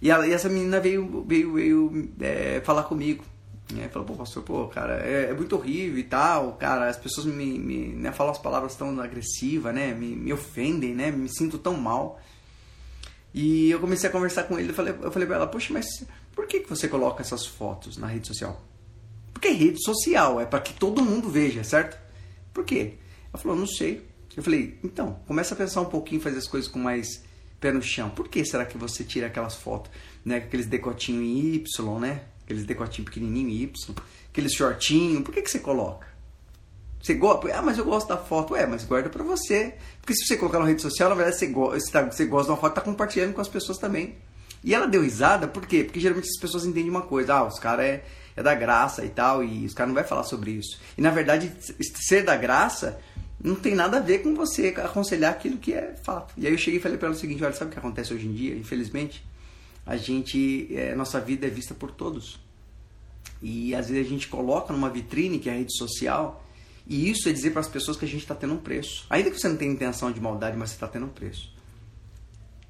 [0.00, 3.24] E, ela, e essa menina veio, veio, veio é, falar comigo.
[3.72, 3.88] Né?
[3.88, 7.58] Falou, pô, pastor, pô, cara, é, é, muito horrível e tal, cara, as pessoas me,
[7.58, 9.94] me né, falam as palavras tão agressivas, né?
[9.94, 11.10] Me, me ofendem, né?
[11.10, 12.20] Me sinto tão mal.
[13.32, 16.04] E eu comecei a conversar com ele, eu falei, eu falei pra ela, poxa, mas
[16.34, 18.62] por que, que você coloca essas fotos na rede social?
[19.32, 21.98] Porque é rede social, é para que todo mundo veja, certo?
[22.52, 22.94] Por quê?
[23.32, 24.06] Ela falou, não sei.
[24.36, 27.24] Eu falei, então, começa a pensar um pouquinho, fazer as coisas com mais
[27.60, 28.10] pé no chão.
[28.10, 29.90] Por que será que você tira aquelas fotos,
[30.24, 30.36] né?
[30.36, 32.22] Aqueles decotinhos em Y, né?
[32.44, 33.94] Aqueles decotinhos pequenininho Y,
[34.30, 35.22] aqueles shortinho.
[35.22, 36.06] Por que, que você coloca?
[37.04, 37.54] Você gosta?
[37.54, 38.56] Ah, mas eu gosto da foto.
[38.56, 39.74] É, mas guarda pra você.
[40.00, 42.46] Porque se você colocar na rede social, na verdade você, go você, tá, você gosta
[42.46, 44.14] de uma foto, tá compartilhando com as pessoas também.
[44.62, 45.84] E ela deu risada, por quê?
[45.84, 47.34] Porque geralmente as pessoas entendem uma coisa.
[47.34, 48.04] Ah, os caras é,
[48.34, 50.80] é da graça e tal, e os caras não vai falar sobre isso.
[50.96, 51.52] E na verdade,
[52.00, 52.98] ser da graça
[53.38, 56.32] não tem nada a ver com você aconselhar aquilo que é fato.
[56.38, 58.14] E aí eu cheguei e falei para ela o seguinte, olha, sabe o que acontece
[58.14, 58.56] hoje em dia?
[58.56, 59.22] Infelizmente,
[59.86, 62.40] a gente, é, nossa vida é vista por todos.
[63.42, 66.44] E às vezes a gente coloca numa vitrine, que é a rede social,
[66.86, 69.06] e isso é dizer para as pessoas que a gente está tendo um preço.
[69.10, 71.52] Ainda que você não tenha intenção de maldade, mas você está tendo um preço.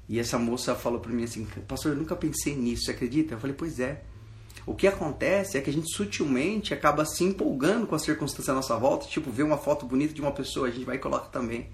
[0.07, 3.33] E essa moça falou para mim assim, pastor, eu nunca pensei nisso, você acredita?
[3.33, 4.03] Eu falei, pois é.
[4.65, 8.55] O que acontece é que a gente sutilmente acaba se empolgando com a circunstância à
[8.55, 11.27] nossa volta, tipo, ver uma foto bonita de uma pessoa, a gente vai e coloca
[11.27, 11.69] também.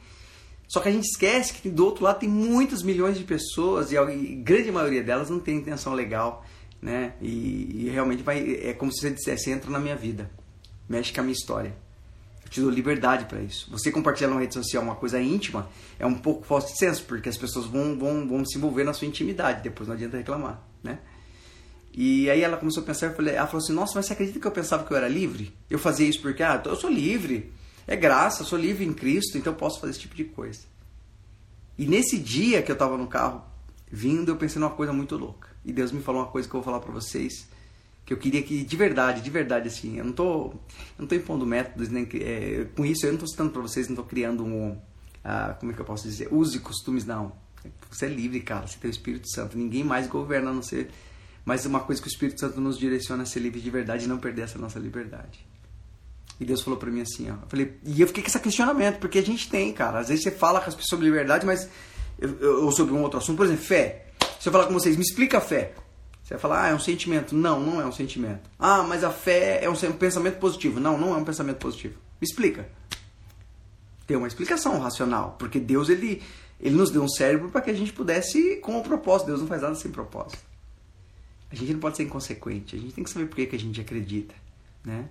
[0.72, 3.98] Só que a gente esquece que do outro lado tem muitas milhões de pessoas e
[3.98, 6.46] a grande maioria delas não tem intenção legal,
[6.82, 7.14] né?
[7.22, 10.32] E, e realmente vai, é como se você dissesse, entra na minha vida,
[10.88, 11.76] mexe com a minha história.
[12.46, 13.70] Eu te dou liberdade para isso.
[13.70, 15.68] Você compartilhar numa rede social uma coisa íntima
[16.00, 18.94] é um pouco falso de senso, porque as pessoas vão, vão, vão se envolver na
[18.94, 21.00] sua intimidade, depois não adianta reclamar, né?
[21.94, 24.40] E aí ela começou a pensar, eu falei, ela falou assim, nossa, mas você acredita
[24.40, 25.54] que eu pensava que eu era livre?
[25.70, 27.52] Eu fazia isso porque, ah, eu sou livre,
[27.92, 30.62] é graça, sou livre em Cristo, então posso fazer esse tipo de coisa.
[31.78, 33.44] E nesse dia que eu estava no carro
[33.92, 35.50] vindo, eu pensei numa coisa muito louca.
[35.66, 37.50] E Deus me falou uma coisa que eu vou falar para vocês,
[38.06, 40.60] que eu queria que, de verdade, de verdade, assim, eu não tô, eu
[41.00, 43.96] não tô impondo métodos, nem, é, com isso eu não tô citando para vocês, não
[43.98, 44.80] tô criando um,
[45.22, 47.34] ah, como é que eu posso dizer, usos e costumes, não.
[47.90, 50.90] Você é livre, cara, você tem o Espírito Santo, ninguém mais governa a não ser
[51.44, 54.08] mas uma coisa que o Espírito Santo nos direciona a ser livre de verdade e
[54.08, 55.46] não perder essa nossa liberdade.
[56.42, 57.36] E Deus falou para mim assim, ó.
[57.36, 60.00] Eu falei, e eu fiquei com esse questionamento, porque a gente tem, cara.
[60.00, 61.70] Às vezes você fala com as pessoas sobre liberdade, mas.
[62.64, 64.08] Ou sobre um outro assunto, por exemplo, fé.
[64.40, 65.76] Se eu falar com vocês, me explica a fé.
[66.24, 67.36] Você vai falar, ah, é um sentimento.
[67.36, 68.50] Não, não é um sentimento.
[68.58, 70.80] Ah, mas a fé é um pensamento positivo.
[70.80, 71.94] Não, não é um pensamento positivo.
[72.20, 72.68] Me explica.
[74.08, 76.24] Tem uma explicação racional, porque Deus ele,
[76.60, 79.28] ele nos deu um cérebro para que a gente pudesse com o propósito.
[79.28, 80.44] Deus não faz nada sem propósito.
[81.52, 83.60] A gente não pode ser inconsequente, a gente tem que saber por que, que a
[83.60, 84.34] gente acredita,
[84.84, 85.08] né?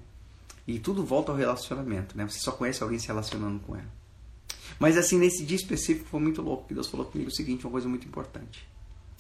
[0.75, 2.27] E tudo volta ao relacionamento, né?
[2.29, 4.01] Você só conhece alguém se relacionando com ela.
[4.79, 7.73] Mas assim, nesse dia específico foi muito louco, que Deus falou comigo o seguinte, uma
[7.73, 8.67] coisa muito importante.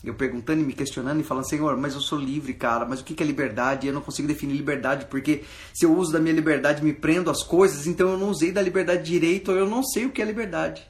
[0.03, 3.05] Eu perguntando e me questionando e falando, Senhor, mas eu sou livre, cara, mas o
[3.05, 3.87] que é liberdade?
[3.87, 7.43] Eu não consigo definir liberdade, porque se eu uso da minha liberdade me prendo às
[7.43, 10.25] coisas, então eu não usei da liberdade direito, ou eu não sei o que é
[10.25, 10.89] liberdade.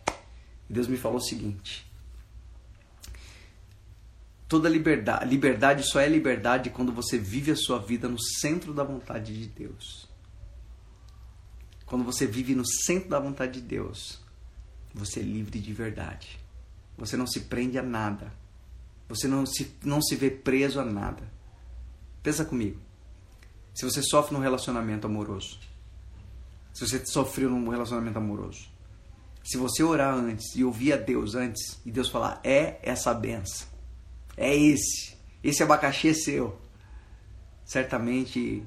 [0.68, 1.90] E Deus me falou o seguinte,
[4.50, 8.82] Toda liberdade, liberdade só é liberdade quando você vive a sua vida no centro da
[8.82, 10.09] vontade de Deus.
[11.90, 14.20] Quando você vive no centro da vontade de Deus,
[14.94, 16.38] você é livre de verdade.
[16.96, 18.32] Você não se prende a nada.
[19.08, 21.28] Você não se, não se vê preso a nada.
[22.22, 22.80] Pensa comigo.
[23.74, 25.58] Se você sofre num relacionamento amoroso,
[26.72, 28.68] se você sofreu num relacionamento amoroso,
[29.42, 33.66] se você orar antes e ouvir a Deus antes e Deus falar, é essa benção,
[34.36, 35.16] é esse.
[35.42, 36.56] Esse abacaxi é seu.
[37.64, 38.64] Certamente,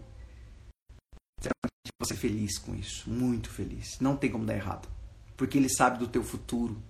[1.44, 4.00] certamente você é feliz com isso, muito feliz.
[4.00, 4.88] Não tem como dar errado,
[5.36, 6.82] porque ele sabe do teu futuro.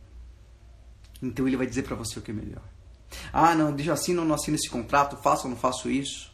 [1.21, 2.63] Então ele vai dizer para você o que é melhor.
[3.31, 6.31] Ah, não, deixa assim, não assino esse contrato, faço ou não faço isso.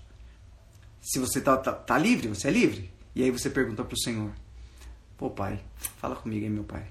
[1.01, 2.91] Se você tá, tá, tá livre, você é livre.
[3.15, 4.31] E aí você pergunta pro Senhor:
[5.17, 5.63] Pô, pai,
[5.97, 6.87] fala comigo aí, meu pai.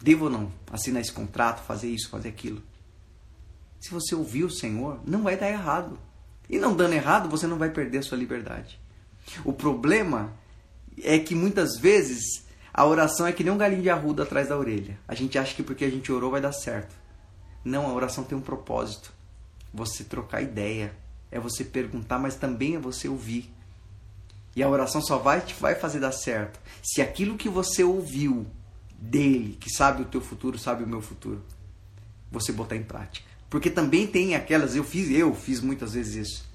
[0.00, 2.62] Devo ou não assinar esse contrato, fazer isso, fazer aquilo?
[3.80, 5.98] Se você ouvir o Senhor, não vai dar errado.
[6.48, 8.80] E não dando errado, você não vai perder a sua liberdade.
[9.44, 10.32] O problema
[11.02, 14.56] é que muitas vezes a oração é que nem um galinho de arruda atrás da
[14.56, 14.98] orelha.
[15.06, 16.94] A gente acha que porque a gente orou vai dar certo.
[17.64, 19.12] Não, a oração tem um propósito.
[19.72, 20.94] Você trocar ideia.
[21.30, 23.52] É você perguntar, mas também é você ouvir.
[24.54, 28.46] E a oração só vai te vai fazer dar certo se aquilo que você ouviu
[28.98, 31.42] dele, que sabe o teu futuro, sabe o meu futuro,
[32.30, 33.26] você botar em prática.
[33.48, 36.49] Porque também tem aquelas, eu fiz, eu fiz muitas vezes isso.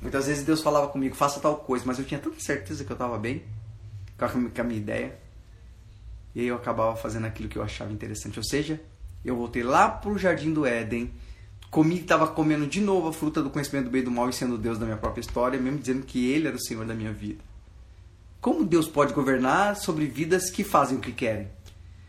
[0.00, 2.94] Muitas vezes Deus falava comigo, faça tal coisa, mas eu tinha tanta certeza que eu
[2.94, 3.42] estava bem
[4.16, 4.24] com
[4.60, 5.18] a minha ideia.
[6.34, 8.38] E aí eu acabava fazendo aquilo que eu achava interessante.
[8.38, 8.80] Ou seja,
[9.24, 11.10] eu voltei lá para o jardim do Éden
[11.70, 14.32] comi, estava comendo de novo a fruta do conhecimento do bem e do mal e
[14.32, 17.12] sendo Deus da minha própria história, mesmo dizendo que Ele era o Senhor da minha
[17.12, 17.42] vida.
[18.40, 21.48] Como Deus pode governar sobre vidas que fazem o que querem?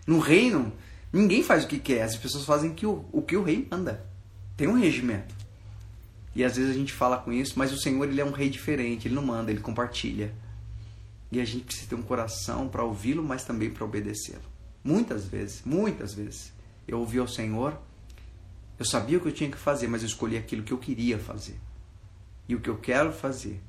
[0.06, 0.72] No reino,
[1.12, 4.06] ninguém faz o que quer, as pessoas fazem o, o que o rei manda.
[4.56, 5.36] Tem um regimento.
[6.38, 8.48] E às vezes a gente fala com isso, mas o Senhor ele é um rei
[8.48, 10.32] diferente, ele não manda, ele compartilha.
[11.32, 14.44] E a gente precisa ter um coração para ouvi-lo, mas também para obedecê-lo.
[14.84, 16.54] Muitas vezes, muitas vezes,
[16.88, 17.76] eu ouvi ao Senhor,
[18.78, 21.18] eu sabia o que eu tinha que fazer, mas eu escolhi aquilo que eu queria
[21.18, 21.60] fazer.
[22.48, 23.60] E o que eu quero fazer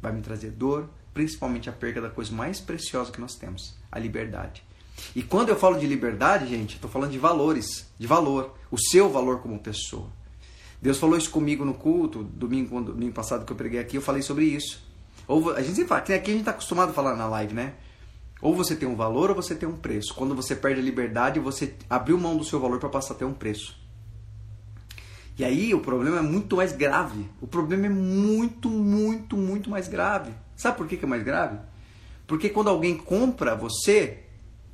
[0.00, 3.98] vai me trazer dor, principalmente a perda da coisa mais preciosa que nós temos, a
[3.98, 4.64] liberdade.
[5.14, 9.12] E quando eu falo de liberdade, gente, estou falando de valores, de valor, o seu
[9.12, 10.10] valor como pessoa.
[10.80, 14.22] Deus falou isso comigo no culto, domingo, domingo passado que eu preguei aqui, eu falei
[14.22, 14.84] sobre isso.
[15.26, 17.74] Ou a gente sempre fala, aqui a gente está acostumado a falar na live, né?
[18.40, 20.14] Ou você tem um valor ou você tem um preço.
[20.14, 23.24] Quando você perde a liberdade, você abriu mão do seu valor para passar a ter
[23.24, 23.76] um preço.
[25.38, 27.28] E aí o problema é muito mais grave.
[27.40, 30.32] O problema é muito, muito, muito mais grave.
[30.54, 31.58] Sabe por que, que é mais grave?
[32.26, 34.24] Porque quando alguém compra você,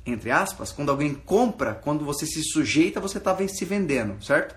[0.05, 4.55] entre aspas, quando alguém compra, quando você se sujeita, você está se vendendo, certo?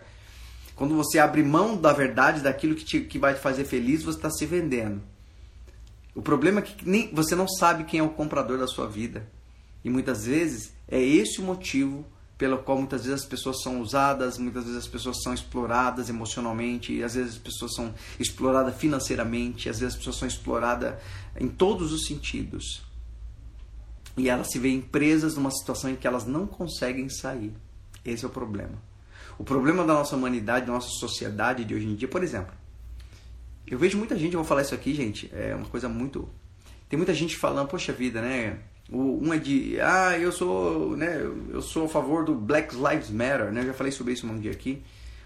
[0.76, 4.18] Quando você abre mão da verdade, daquilo que, te, que vai te fazer feliz, você
[4.18, 5.02] está se vendendo.
[6.14, 9.26] O problema é que nem, você não sabe quem é o comprador da sua vida.
[9.82, 12.04] E muitas vezes é esse o motivo
[12.36, 17.02] pelo qual muitas vezes as pessoas são usadas, muitas vezes as pessoas são exploradas emocionalmente,
[17.02, 20.94] às vezes as pessoas são exploradas financeiramente, às vezes as pessoas são exploradas
[21.40, 22.82] em todos os sentidos.
[24.18, 27.54] E elas se veem presas numa situação em que elas não conseguem sair.
[28.04, 28.85] Esse é o problema.
[29.38, 32.54] O problema da nossa humanidade, da nossa sociedade de hoje em dia, por exemplo,
[33.66, 36.28] eu vejo muita gente, eu vou falar isso aqui, gente, é uma coisa muito.
[36.88, 38.58] Tem muita gente falando, poxa vida, né?
[38.90, 41.20] Um é de, ah, eu sou, né,
[41.50, 43.62] eu sou a favor do Black Lives Matter, né?
[43.62, 44.82] Eu já falei sobre isso um dia aqui.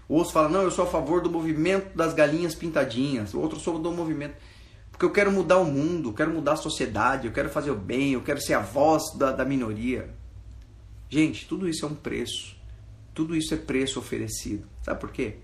[0.09, 3.33] O outro fala, não, eu sou a favor do movimento das galinhas pintadinhas.
[3.35, 4.33] Outro sou do movimento
[5.01, 7.75] porque eu quero mudar o mundo, eu quero mudar a sociedade, eu quero fazer o
[7.75, 10.13] bem, eu quero ser a voz da, da minoria.
[11.09, 12.55] Gente, tudo isso é um preço.
[13.13, 14.67] Tudo isso é preço oferecido.
[14.81, 15.37] Sabe por quê?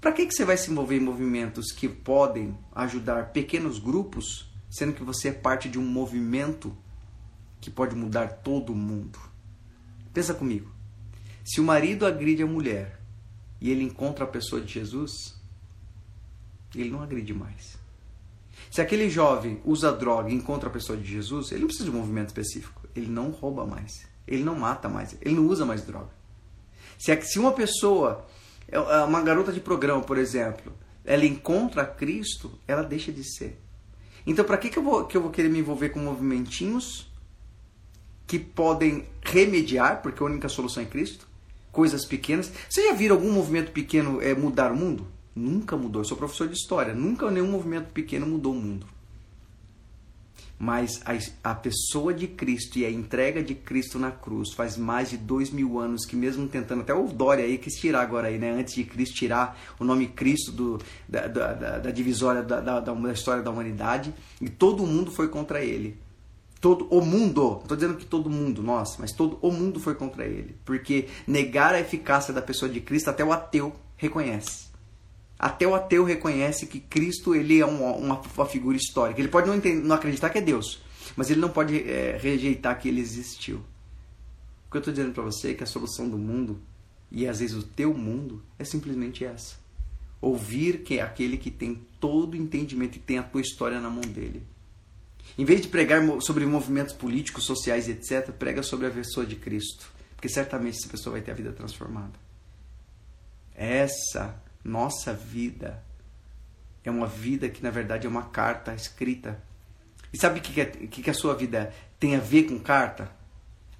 [0.00, 4.92] Para que, que você vai se envolver em movimentos que podem ajudar pequenos grupos, sendo
[4.92, 6.76] que você é parte de um movimento
[7.60, 9.18] que pode mudar todo mundo?
[10.12, 10.70] Pensa comigo.
[11.44, 13.00] Se o marido agride a mulher
[13.60, 15.40] e ele encontra a pessoa de Jesus,
[16.74, 17.78] ele não agride mais.
[18.70, 21.96] Se aquele jovem usa droga e encontra a pessoa de Jesus, ele não precisa de
[21.96, 22.86] um movimento específico.
[22.94, 24.06] Ele não rouba mais.
[24.26, 25.16] Ele não mata mais.
[25.22, 26.17] Ele não usa mais droga.
[26.98, 28.26] Se, é se uma pessoa
[28.70, 30.72] é, é uma garota de programa, por exemplo,
[31.04, 33.58] ela encontra Cristo, ela deixa de ser.
[34.26, 37.10] Então, para que, que, eu vou, que eu vou querer me envolver com movimentinhos
[38.26, 41.26] que podem remediar, porque a única solução é Cristo?
[41.72, 42.52] Coisas pequenas.
[42.68, 45.06] Você já viram algum movimento pequeno é, mudar o mundo?
[45.34, 46.02] Nunca mudou.
[46.02, 46.92] Eu sou professor de história.
[46.92, 48.97] Nunca nenhum movimento pequeno mudou o mundo
[50.58, 55.10] mas a, a, pessoa de Cristo e a entrega de Cristo na cruz faz mais
[55.10, 58.38] de dois mil anos que mesmo tentando, até o Dória aí quis tirar agora aí,
[58.38, 62.80] né, antes de Cristo tirar o nome Cristo do, da, da, da, divisória da, da,
[62.80, 65.96] da, história da humanidade e todo mundo foi contra ele.
[66.60, 70.26] Todo o mundo, estou dizendo que todo mundo, nós, mas todo o mundo foi contra
[70.26, 74.67] ele, porque negar a eficácia da pessoa de Cristo até o ateu reconhece.
[75.38, 79.20] Até o ateu reconhece que Cristo ele é uma, uma, uma figura histórica.
[79.20, 80.80] Ele pode não, entender, não, acreditar que é Deus,
[81.14, 83.58] mas ele não pode é, rejeitar que ele existiu.
[84.66, 86.60] O que eu estou dizendo para você é que a solução do mundo,
[87.10, 89.56] e às vezes o teu mundo, é simplesmente essa.
[90.20, 93.88] Ouvir que é aquele que tem todo o entendimento e tem a tua história na
[93.88, 94.42] mão dele.
[95.36, 99.88] Em vez de pregar sobre movimentos políticos, sociais, etc., prega sobre a pessoa de Cristo.
[100.16, 102.14] Porque certamente essa pessoa vai ter a vida transformada.
[103.54, 105.82] Essa nossa vida
[106.84, 109.42] é uma vida que na verdade é uma carta escrita.
[110.12, 113.10] E sabe o que, que, que a sua vida tem a ver com carta?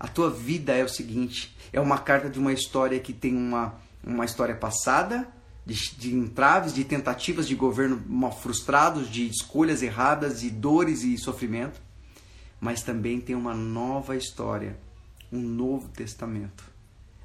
[0.01, 3.74] A tua vida é o seguinte: é uma carta de uma história que tem uma,
[4.05, 5.29] uma história passada,
[5.64, 11.16] de, de entraves, de tentativas de governo mal frustrados, de escolhas erradas, de dores e
[11.18, 11.80] sofrimento,
[12.61, 14.78] mas também tem uma nova história,
[15.32, 16.64] um novo testamento,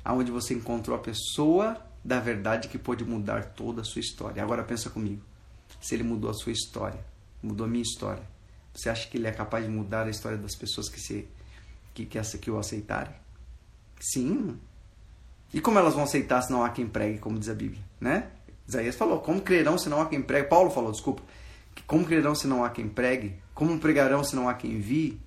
[0.03, 4.43] aonde você encontrou a pessoa da verdade que pode mudar toda a sua história.
[4.43, 5.21] Agora pensa comigo.
[5.79, 6.99] Se ele mudou a sua história,
[7.41, 8.23] mudou a minha história,
[8.73, 11.27] você acha que ele é capaz de mudar a história das pessoas que se
[11.93, 13.13] que, que, que o aceitarem?
[13.99, 14.57] Sim.
[15.53, 18.29] E como elas vão aceitar se não há quem pregue, como diz a Bíblia, né?
[18.67, 21.21] Isaías falou: "Como crerão se não há quem pregue?" Paulo falou, desculpa.
[21.85, 23.35] Como crerão se não há quem pregue?
[23.53, 25.19] Como pregarão se não há quem envie?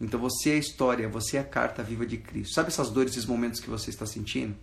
[0.00, 2.54] Então você é a história, você é a carta viva de Cristo.
[2.54, 4.56] Sabe essas dores, esses momentos que você está sentindo?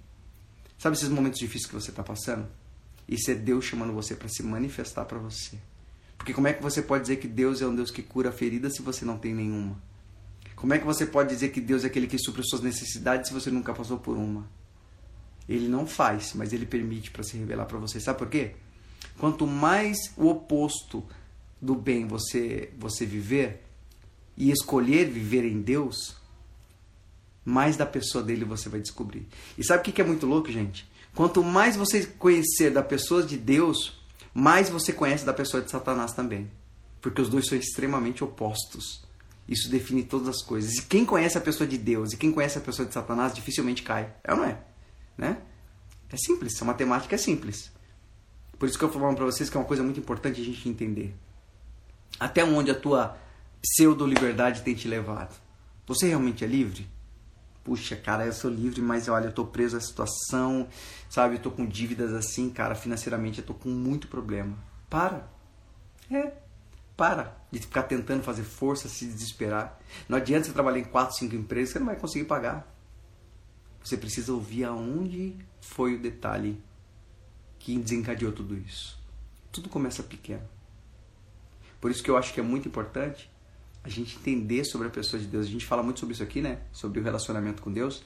[0.82, 2.48] Sabe esses momentos difíceis que você está passando?
[3.08, 5.56] Isso é Deus chamando você para se manifestar para você.
[6.18, 8.74] Porque como é que você pode dizer que Deus é um Deus que cura feridas
[8.74, 9.80] se você não tem nenhuma?
[10.56, 13.34] Como é que você pode dizer que Deus é aquele que supre suas necessidades se
[13.34, 14.50] você nunca passou por uma?
[15.48, 18.00] Ele não faz, mas ele permite para se revelar para você.
[18.00, 18.56] Sabe por quê?
[19.20, 21.06] Quanto mais o oposto
[21.62, 23.62] do bem você você viver
[24.36, 26.16] e escolher viver em Deus,
[27.44, 29.28] mais da pessoa dele você vai descobrir.
[29.58, 30.90] E sabe o que é muito louco, gente?
[31.14, 34.00] Quanto mais você conhecer da pessoa de Deus,
[34.34, 36.50] mais você conhece da pessoa de Satanás também.
[37.02, 39.04] Porque os dois são extremamente opostos.
[39.48, 40.76] Isso define todas as coisas.
[40.76, 43.84] E quem conhece a pessoa de Deus e quem conhece a pessoa de Satanás dificilmente
[43.84, 44.14] cai.
[44.24, 44.58] É ou não é?
[45.18, 45.38] Né?
[46.10, 47.72] É simples, a matemática é simples.
[48.58, 50.70] Por isso que eu falando para vocês que é uma coisa muito importante a gente
[50.70, 51.16] entender.
[52.20, 53.18] Até onde a tua
[53.62, 55.36] pseudo-liberdade tem te levado.
[55.88, 56.88] Você realmente é livre?
[57.64, 60.68] Puxa, cara, eu sou livre, mas olha, eu tô preso à situação,
[61.10, 61.36] sabe?
[61.36, 64.58] Eu tô com dívidas assim, cara, financeiramente eu tô com muito problema.
[64.90, 65.28] Para.
[66.10, 66.34] É.
[66.98, 69.80] Para de ficar tentando fazer força, se desesperar.
[70.08, 72.68] Não adianta você trabalhar em quatro, cinco empresas, você não vai conseguir pagar.
[73.84, 76.62] Você precisa ouvir aonde foi o detalhe
[77.60, 79.00] que desencadeou tudo isso.
[79.52, 80.48] Tudo começa pequeno.
[81.80, 83.31] Por isso que eu acho que é muito importante
[83.84, 85.48] a gente entender sobre a pessoa de Deus.
[85.48, 86.60] A gente fala muito sobre isso aqui, né?
[86.72, 88.04] Sobre o relacionamento com Deus.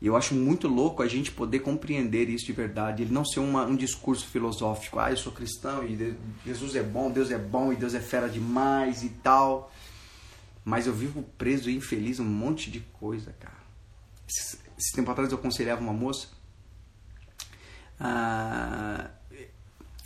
[0.00, 3.02] E eu acho muito louco a gente poder compreender isso de verdade.
[3.02, 4.98] Ele não ser uma, um discurso filosófico.
[4.98, 6.14] Ah, eu sou cristão e
[6.44, 9.72] Jesus é bom, Deus é bom e Deus é fera demais e tal.
[10.64, 13.56] Mas eu vivo preso e infeliz um monte de coisa, cara.
[14.28, 16.28] Esse, esse tempo atrás eu aconselhava uma moça.
[17.98, 19.10] Ah,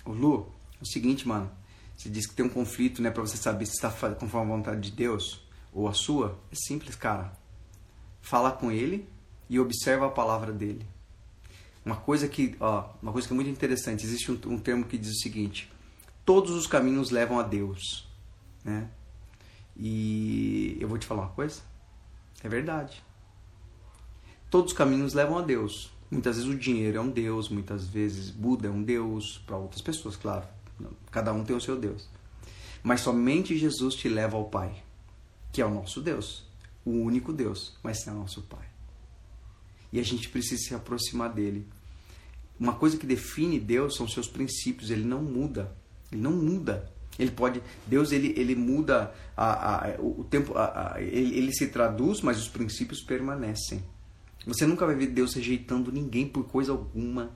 [0.04, 1.50] o Lu, é o seguinte, mano.
[2.00, 4.80] Você diz que tem um conflito, né, para você saber se está conforme a vontade
[4.80, 6.38] de Deus ou a sua.
[6.50, 7.30] É simples, cara.
[8.22, 9.06] Fala com ele
[9.50, 10.86] e observa a palavra dele.
[11.84, 14.06] Uma coisa que, ó, uma coisa que é muito interessante.
[14.06, 15.70] Existe um, um termo que diz o seguinte:
[16.24, 18.08] todos os caminhos levam a Deus,
[18.64, 18.88] né?
[19.76, 21.60] E eu vou te falar uma coisa.
[22.42, 23.04] É verdade.
[24.48, 25.92] Todos os caminhos levam a Deus.
[26.10, 29.82] Muitas vezes o dinheiro é um Deus, muitas vezes Buda é um Deus para outras
[29.82, 30.46] pessoas, claro.
[31.10, 32.08] Cada um tem o seu Deus.
[32.82, 34.82] Mas somente Jesus te leva ao Pai,
[35.52, 36.44] que é o nosso Deus,
[36.84, 38.66] o único Deus, mas é o nosso Pai.
[39.92, 41.66] E a gente precisa se aproximar dele.
[42.58, 45.74] Uma coisa que define Deus são seus princípios, ele não muda.
[46.12, 46.90] Ele não muda.
[47.18, 52.20] Ele pode, Deus ele, ele muda a, a, o tempo, a, ele, ele se traduz,
[52.20, 53.82] mas os princípios permanecem.
[54.46, 57.30] Você nunca vai ver Deus rejeitando ninguém por coisa alguma.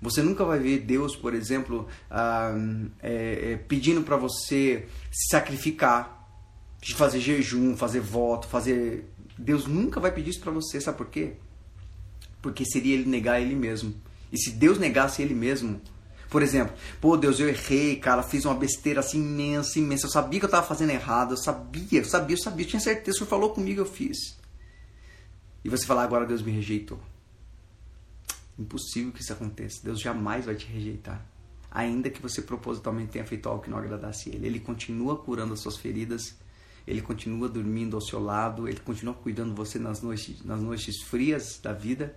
[0.00, 2.54] Você nunca vai ver Deus, por exemplo, ah,
[3.02, 6.14] é, é, pedindo para você se sacrificar,
[6.80, 9.10] de fazer jejum, fazer voto, fazer.
[9.38, 11.32] Deus nunca vai pedir isso para você, sabe por quê?
[12.42, 13.94] Porque seria ele negar ele mesmo.
[14.30, 15.80] E se Deus negasse ele mesmo,
[16.28, 20.06] por exemplo, pô, Deus, eu errei, cara, fiz uma besteira assim imensa, imensa.
[20.06, 22.80] Eu sabia que eu estava fazendo errado, eu sabia, eu sabia, eu sabia, eu tinha
[22.80, 24.36] certeza, o Senhor falou comigo, eu fiz.
[25.64, 27.00] E você falar, agora Deus me rejeitou.
[28.58, 29.82] Impossível que isso aconteça.
[29.84, 31.24] Deus jamais vai te rejeitar.
[31.70, 34.46] Ainda que você propositalmente tenha feito algo que não agradasse Ele.
[34.46, 36.34] Ele continua curando as suas feridas.
[36.86, 38.66] Ele continua dormindo ao seu lado.
[38.66, 42.16] Ele continua cuidando de você nas noites, nas noites frias da vida.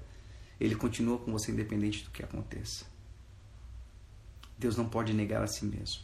[0.60, 2.86] Ele continua com você independente do que aconteça.
[4.58, 6.04] Deus não pode negar a si mesmo.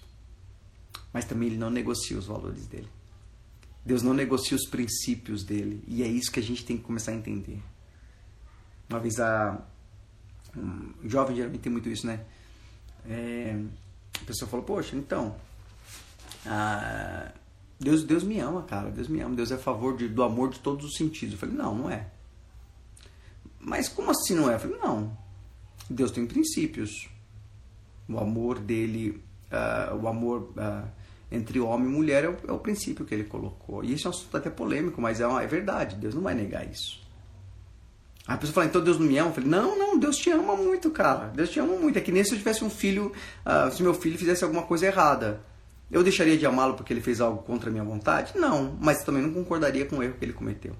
[1.13, 2.89] Mas também Ele não negocia os valores dele.
[3.85, 5.83] Deus não negocia os princípios dele.
[5.87, 7.61] E é isso que a gente tem que começar a entender.
[8.89, 9.65] Uma vez a
[10.57, 12.21] um jovem geralmente tem muito isso, né?
[13.07, 13.57] É,
[14.21, 15.35] a pessoa falou, poxa, então,
[16.45, 17.31] ah,
[17.79, 20.49] Deus, Deus me ama, cara, Deus me ama, Deus é a favor de, do amor
[20.49, 21.33] de todos os sentidos.
[21.33, 22.07] Eu falei, não, não é.
[23.59, 24.55] Mas como assim não é?
[24.55, 25.17] Eu falei, não,
[25.89, 27.09] Deus tem princípios.
[28.07, 30.87] O amor dele, uh, o amor uh,
[31.31, 33.83] entre homem e mulher é o, é o, princípio que ele colocou.
[33.83, 36.35] E isso é um assunto até polêmico, mas é, uma, é verdade, Deus não vai
[36.35, 37.04] negar isso.
[38.27, 39.29] A pessoa fala, então Deus não me ama?
[39.29, 41.27] Eu falei, não, não, Deus te ama muito, cara.
[41.27, 41.97] Deus te ama muito.
[41.97, 43.11] É que nem se eu tivesse um filho,
[43.45, 45.41] uh, se meu filho fizesse alguma coisa errada.
[45.91, 48.33] Eu deixaria de amá-lo porque ele fez algo contra a minha vontade?
[48.35, 50.75] Não, mas também não concordaria com o erro que ele cometeu.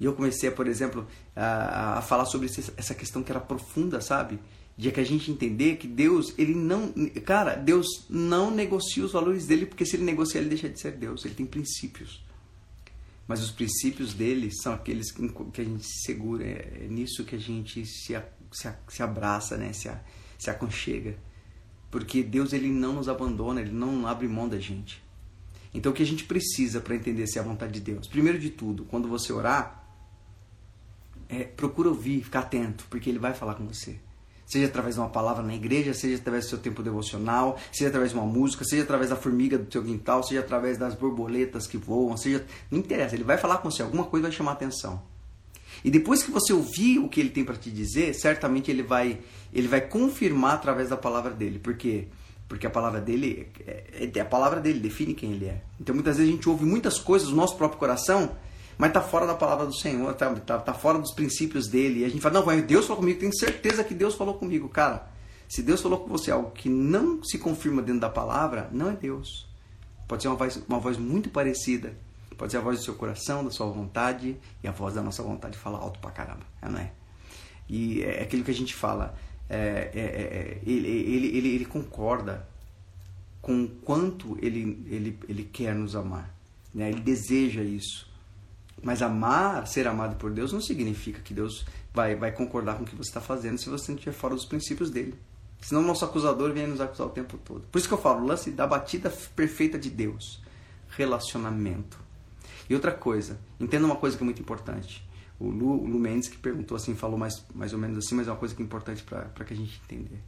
[0.00, 1.06] E eu comecei, por exemplo,
[1.36, 4.38] a, a falar sobre essa questão que era profunda, sabe?
[4.76, 6.92] De que a gente entender que Deus, ele não.
[7.26, 10.92] Cara, Deus não negocia os valores dele, porque se ele negociar, ele deixa de ser
[10.92, 11.24] Deus.
[11.24, 12.22] Ele tem princípios.
[13.28, 17.36] Mas os princípios dele são aqueles que a gente se segura, é, é nisso que
[17.36, 18.18] a gente se,
[18.50, 19.70] se, se abraça, né?
[19.74, 19.90] se,
[20.38, 21.14] se aconchega.
[21.90, 25.02] Porque Deus ele não nos abandona, ele não abre mão da gente.
[25.74, 28.06] Então o que a gente precisa para entender se é a vontade de Deus?
[28.06, 29.86] Primeiro de tudo, quando você orar,
[31.28, 34.00] é, procura ouvir, ficar atento, porque ele vai falar com você.
[34.48, 38.12] Seja através de uma palavra na igreja, seja através do seu tempo devocional, seja através
[38.12, 41.76] de uma música, seja através da formiga do seu quintal, seja através das borboletas que
[41.76, 42.46] voam, seja.
[42.70, 45.02] Não interessa, ele vai falar com você, alguma coisa vai chamar atenção.
[45.84, 49.20] E depois que você ouvir o que ele tem para te dizer, certamente ele vai,
[49.52, 51.58] ele vai confirmar através da palavra dele.
[51.58, 52.06] Por quê?
[52.48, 55.60] Porque a palavra dele é, é a palavra dele, define quem ele é.
[55.78, 58.34] Então muitas vezes a gente ouve muitas coisas no nosso próprio coração,
[58.78, 62.00] mas tá fora da palavra do Senhor, tá, tá, tá fora dos princípios dele.
[62.00, 64.68] E a gente fala, não, Deus falou comigo, tenho certeza que Deus falou comigo.
[64.68, 65.10] Cara,
[65.48, 68.92] se Deus falou com você algo que não se confirma dentro da palavra, não é
[68.92, 69.46] Deus.
[70.06, 71.92] Pode ser uma voz, uma voz muito parecida,
[72.38, 75.24] Pode ser a voz do seu coração, da sua vontade, e a voz da nossa
[75.24, 76.92] vontade fala alto pra caramba, não é?
[77.68, 79.18] E é aquilo que a gente fala,
[79.50, 82.48] é, é, é, ele, ele, ele, ele concorda
[83.42, 86.32] com o quanto ele, ele, ele quer nos amar,
[86.72, 86.90] né?
[86.90, 88.07] ele deseja isso.
[88.82, 92.86] Mas amar, ser amado por Deus, não significa que Deus vai, vai concordar com o
[92.86, 95.14] que você está fazendo se você não estiver fora dos princípios dele.
[95.60, 97.62] Senão o nosso acusador vem nos acusar o tempo todo.
[97.70, 100.40] Por isso que eu falo, o lance da batida perfeita de Deus.
[100.90, 101.98] Relacionamento.
[102.70, 105.06] E outra coisa, entenda uma coisa que é muito importante.
[105.40, 108.28] O Lu, o Lu Mendes que perguntou assim, falou mais, mais ou menos assim, mas
[108.28, 110.20] é uma coisa que é importante para que a gente entender.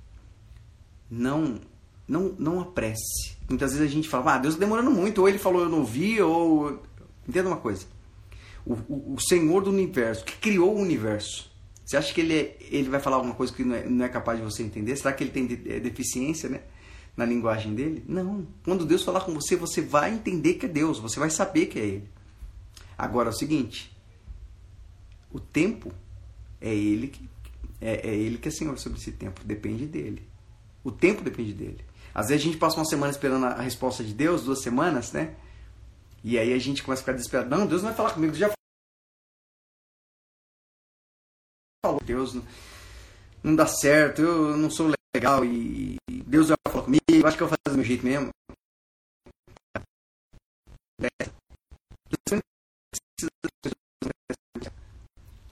[1.11, 1.61] Não,
[2.07, 3.37] não, não apresse.
[3.49, 5.85] Muitas vezes a gente fala, ah, Deus está demorando muito, ou ele falou eu não
[5.85, 6.83] vi, ou...
[7.29, 7.87] Entenda uma coisa.
[8.67, 11.51] O, o, Senhor do Universo, que criou o Universo,
[11.85, 14.09] você acha que ele, é, ele vai falar alguma coisa que não é, não é
[14.09, 14.95] capaz de você entender?
[14.97, 16.61] Será que ele tem de, é, deficiência, né?
[17.17, 18.05] Na linguagem dele?
[18.07, 18.47] Não.
[18.65, 21.79] Quando Deus falar com você, você vai entender que é Deus, você vai saber que
[21.79, 22.09] é Ele.
[22.97, 23.91] Agora é o seguinte,
[25.33, 25.93] o tempo
[26.61, 27.29] é ele que
[27.81, 30.29] é, é, ele que é senhor sobre esse tempo, depende dele.
[30.85, 31.79] O tempo depende dele.
[32.15, 35.35] Às vezes a gente passa uma semana esperando a resposta de Deus, duas semanas, né?
[36.23, 37.51] E aí a gente começa a ficar desesperado.
[37.51, 38.51] Não, Deus não vai falar comigo, já
[41.85, 42.01] falou.
[42.05, 42.45] Deus não,
[43.43, 47.43] não dá certo, eu não sou legal e Deus vai falar comigo, eu acho que
[47.43, 48.31] eu vou fazer do meu jeito mesmo.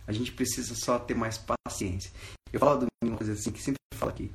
[0.06, 2.10] A gente precisa só ter mais paciência.
[2.52, 4.32] Eu falo de uma coisa assim que sempre falo aqui.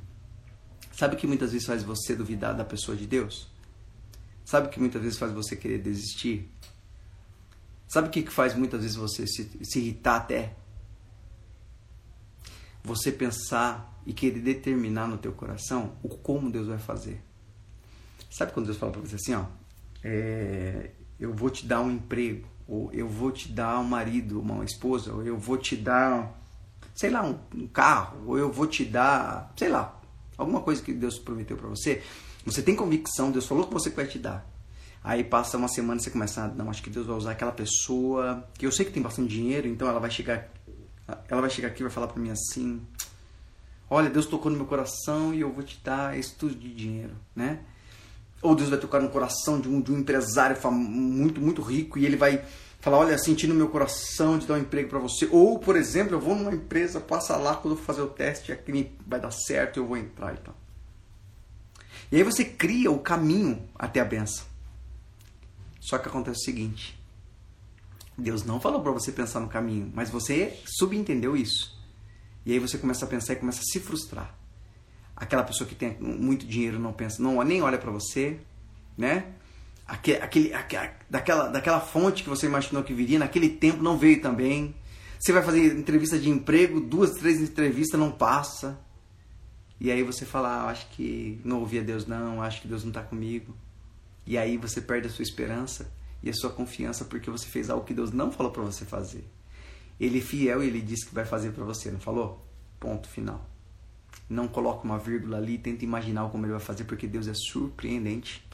[0.92, 3.48] Sabe o que muitas vezes faz você duvidar da pessoa de Deus?
[4.44, 6.50] Sabe o que muitas vezes faz você querer desistir?
[7.88, 10.54] Sabe o que faz muitas vezes você se, se irritar até?
[12.82, 17.22] Você pensar e querer determinar no teu coração o como Deus vai fazer.
[18.30, 19.44] Sabe quando Deus fala para você assim, ó,
[20.02, 24.64] é, eu vou te dar um emprego, ou eu vou te dar um marido, uma
[24.64, 26.38] esposa, ou eu vou te dar,
[26.94, 30.00] sei lá, um, um carro, ou eu vou te dar, sei lá,
[30.36, 32.02] alguma coisa que Deus prometeu para você.
[32.44, 34.46] Você tem convicção, Deus falou que você vai te dar.
[35.02, 37.52] Aí passa uma semana e você começa, a, não, acho que Deus vai usar aquela
[37.52, 40.48] pessoa que eu sei que tem bastante dinheiro, então ela vai chegar,
[41.28, 42.80] ela vai chegar aqui e vai falar para mim assim:
[43.90, 47.14] "Olha, Deus tocou no meu coração e eu vou te dar esse tudo de dinheiro",
[47.36, 47.60] né?
[48.40, 52.04] Ou Deus vai tocar no coração de um, de um empresário muito, muito rico e
[52.04, 52.44] ele vai
[52.84, 55.26] falar, olha, senti no meu coração de dar um emprego para você.
[55.32, 58.52] Ou, por exemplo, eu vou numa empresa, passa lá, quando eu for fazer o teste,
[58.52, 60.54] aqui vai dar certo, eu vou entrar e tal.
[62.10, 64.46] E aí você cria o caminho até a benção.
[65.80, 66.98] Só que acontece o seguinte,
[68.16, 71.76] Deus não falou para você pensar no caminho, mas você subentendeu isso.
[72.46, 74.34] E aí você começa a pensar e começa a se frustrar
[75.16, 78.38] aquela pessoa que tem muito dinheiro não pensa, não nem olha para você,
[78.96, 79.26] né?
[79.86, 84.20] Aquele, aquele, aquele, daquela, daquela fonte que você imaginou que viria, naquele tempo não veio
[84.20, 84.74] também.
[85.18, 88.78] Você vai fazer entrevista de emprego, duas, três entrevistas, não passa.
[89.84, 92.82] E aí você fala, ah, acho que não ouvi a Deus não, acho que Deus
[92.82, 93.54] não está comigo.
[94.26, 97.84] E aí você perde a sua esperança e a sua confiança porque você fez algo
[97.84, 99.24] que Deus não falou para você fazer.
[100.00, 102.42] Ele é fiel e ele disse que vai fazer para você, não falou?
[102.80, 103.46] Ponto final
[104.28, 108.44] não coloca uma vírgula ali, tenta imaginar como ele vai fazer, porque Deus é surpreendente.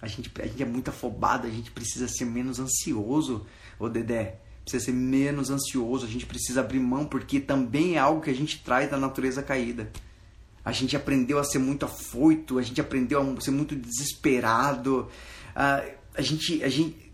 [0.00, 3.44] A gente, a gente é muito afobado, a gente precisa ser menos ansioso,
[3.78, 4.38] ô Dedé.
[4.62, 8.34] Precisa ser menos ansioso, a gente precisa abrir mão, porque também é algo que a
[8.34, 9.90] gente traz da natureza caída.
[10.64, 15.08] A gente aprendeu a ser muito afoito, a gente aprendeu a ser muito desesperado.
[15.50, 17.12] Uh, a gente, a gente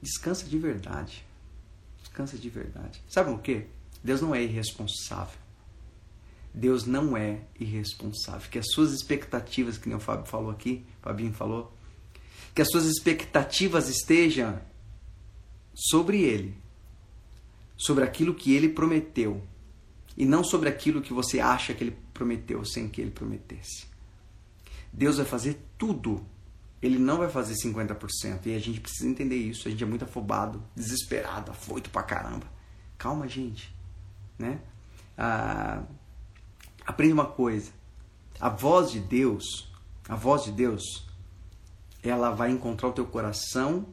[0.00, 1.24] descansa de verdade.
[2.00, 3.02] Descansa de verdade.
[3.08, 3.66] Sabe o que?
[4.02, 5.38] Deus não é irresponsável.
[6.52, 8.48] Deus não é irresponsável.
[8.50, 11.72] Que as suas expectativas, que nem o Fábio falou aqui, o Fabinho falou,
[12.54, 14.60] que as suas expectativas estejam
[15.74, 16.56] sobre Ele,
[17.76, 19.42] sobre aquilo que Ele prometeu,
[20.16, 23.86] e não sobre aquilo que você acha que Ele prometeu sem que Ele prometesse.
[24.92, 26.22] Deus vai fazer tudo.
[26.82, 28.44] Ele não vai fazer 50%.
[28.44, 29.66] E a gente precisa entender isso.
[29.66, 32.46] A gente é muito afobado, desesperado, afoito pra caramba.
[32.98, 33.74] Calma, gente.
[34.38, 34.60] Né?
[35.16, 35.82] Ah,
[36.84, 37.70] aprende uma coisa.
[38.38, 39.72] A voz de Deus,
[40.06, 41.06] a voz de Deus,
[42.02, 43.86] ela vai encontrar o teu coração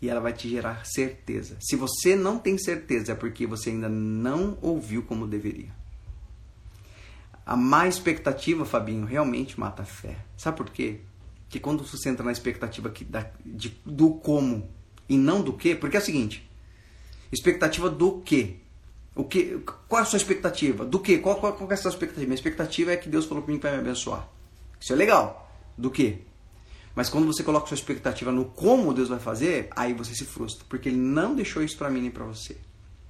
[0.00, 1.56] e ela vai te gerar certeza.
[1.60, 5.77] Se você não tem certeza, é porque você ainda não ouviu como deveria.
[7.48, 10.18] A má expectativa, Fabinho, realmente mata a fé.
[10.36, 11.00] Sabe por quê?
[11.48, 14.68] Que quando você entra na expectativa que da, de, do como
[15.08, 16.46] e não do que, porque é o seguinte:
[17.32, 18.60] expectativa do que?
[19.16, 20.84] O que qual é a sua expectativa?
[20.84, 21.16] Do que?
[21.16, 22.26] Qual, qual, qual é a sua expectativa?
[22.26, 24.28] Minha expectativa é que Deus falou para mim vai me abençoar.
[24.78, 25.50] Isso é legal.
[25.74, 26.18] Do que?
[26.94, 30.66] Mas quando você coloca sua expectativa no como Deus vai fazer, aí você se frustra,
[30.68, 32.58] porque ele não deixou isso para mim nem para você.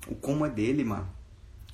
[0.07, 1.09] O como é dele, mano.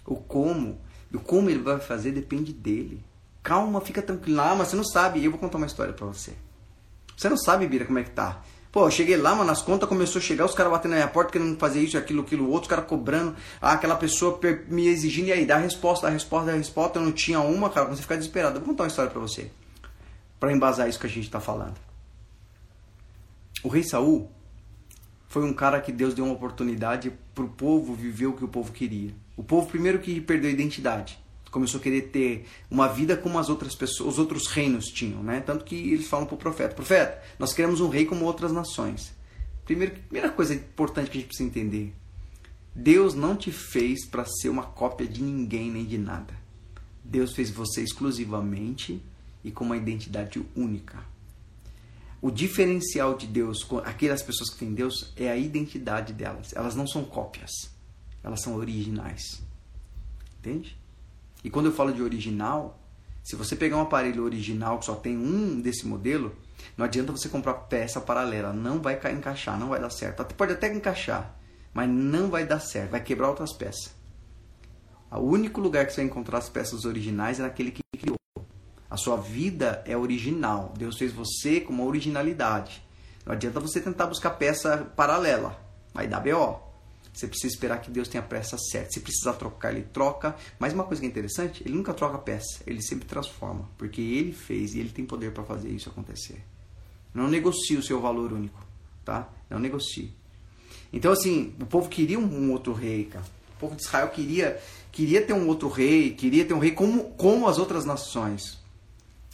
[0.07, 0.81] O como,
[1.17, 3.03] o como ele vai fazer depende dele.
[3.43, 4.41] Calma, fica tranquilo.
[4.41, 5.25] Ah, mas você não sabe.
[5.25, 6.33] Eu vou contar uma história para você.
[7.17, 8.43] Você não sabe, Bira, como é que tá.
[8.73, 11.09] Pô, eu cheguei lá, mano, as contas começou a chegar, os caras batendo na minha
[11.09, 15.29] porta querendo fazer isso, aquilo, aquilo, outro, os caras cobrando, ah, aquela pessoa me exigindo,
[15.29, 17.71] e aí, dá a resposta, dá a resposta, dá a resposta, eu não tinha uma,
[17.71, 18.57] cara, você ficar desesperado.
[18.57, 19.49] Eu vou contar uma história pra você,
[20.41, 21.77] para embasar isso que a gente tá falando.
[23.63, 24.29] O rei Saul
[25.29, 28.49] foi um cara que Deus deu uma oportunidade para o povo viver o que o
[28.49, 29.15] povo queria.
[29.37, 31.19] O povo primeiro que perdeu a identidade,
[31.55, 35.41] começou a querer ter uma vida como as outras pessoas, os outros reinos tinham, né?
[35.41, 39.15] Tanto que eles falam para o profeta: profeta, nós queremos um rei como outras nações.
[39.65, 41.95] Primeiro, primeira coisa importante que a gente precisa entender:
[42.75, 46.35] Deus não te fez para ser uma cópia de ninguém nem de nada.
[47.05, 49.01] Deus fez você exclusivamente
[49.45, 50.99] e com uma identidade única.
[52.21, 56.53] O diferencial de Deus com aquelas pessoas que têm Deus é a identidade delas.
[56.55, 57.51] Elas não são cópias,
[58.25, 59.43] elas são originais.
[60.39, 60.77] Entende?
[61.45, 62.81] E quando eu falo de original,
[63.23, 66.35] se você pegar um aparelho original que só tem um desse modelo,
[66.77, 70.25] não adianta você comprar peça paralela, não vai encaixar, não vai dar certo.
[70.35, 71.37] Pode até encaixar,
[71.73, 73.95] mas não vai dar certo, vai quebrar outras peças.
[75.11, 78.17] O único lugar que você vai encontrar as peças originais é naquele que criou.
[78.91, 80.73] A sua vida é original.
[80.77, 82.83] Deus fez você com uma originalidade.
[83.25, 85.57] Não adianta você tentar buscar peça paralela.
[85.93, 86.64] Vai dar BO.
[87.15, 88.91] Você precisa esperar que Deus tenha a peça certa.
[88.91, 90.35] Se precisar trocar, ele troca.
[90.59, 92.61] Mas uma coisa que é interessante, ele nunca troca peça.
[92.67, 93.71] Ele sempre transforma.
[93.79, 96.45] Porque ele fez e ele tem poder para fazer isso acontecer.
[97.15, 98.61] Não negocie o seu valor único.
[99.05, 99.29] Tá?
[99.49, 100.13] Não negocie.
[100.93, 103.25] Então, assim, o povo queria um outro rei, cara.
[103.57, 104.61] O povo de Israel queria,
[104.91, 108.59] queria ter um outro rei, queria ter um rei como, como as outras nações.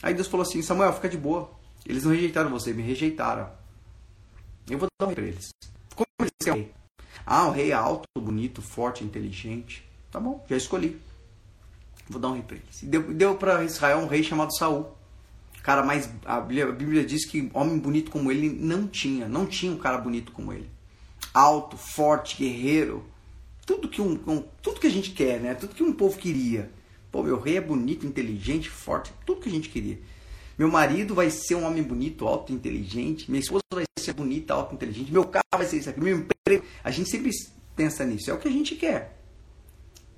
[0.03, 1.49] Aí Deus falou assim: Samuel, fica de boa.
[1.83, 3.49] Eles não rejeitaram você, me rejeitaram.
[4.69, 5.49] Eu vou dar um rei pra eles.
[5.95, 6.80] Como eles querem?
[7.25, 9.83] Ah, um rei alto, bonito, forte, inteligente.
[10.11, 10.99] Tá bom, já escolhi.
[12.09, 12.37] Vou dar um.
[12.37, 14.95] E deu, deu pra Israel um rei chamado Saul.
[15.63, 19.27] Cara, mas a Bíblia, a Bíblia diz que homem bonito como ele não tinha.
[19.27, 20.69] Não tinha um cara bonito como ele.
[21.33, 23.05] Alto, forte, guerreiro.
[23.65, 25.53] Tudo que, um, um tudo que a gente quer, né?
[25.53, 26.71] Tudo que um povo queria.
[27.11, 29.99] Pô, meu rei é bonito, inteligente, forte, tudo que a gente queria.
[30.61, 33.31] Meu marido vai ser um homem bonito, alto, inteligente.
[33.31, 35.11] Minha esposa vai ser bonita, alto, inteligente.
[35.11, 35.99] Meu carro vai ser isso aqui.
[35.99, 36.63] Meu emprego.
[36.83, 37.31] A gente sempre
[37.75, 38.29] pensa nisso.
[38.29, 39.19] É o que a gente quer.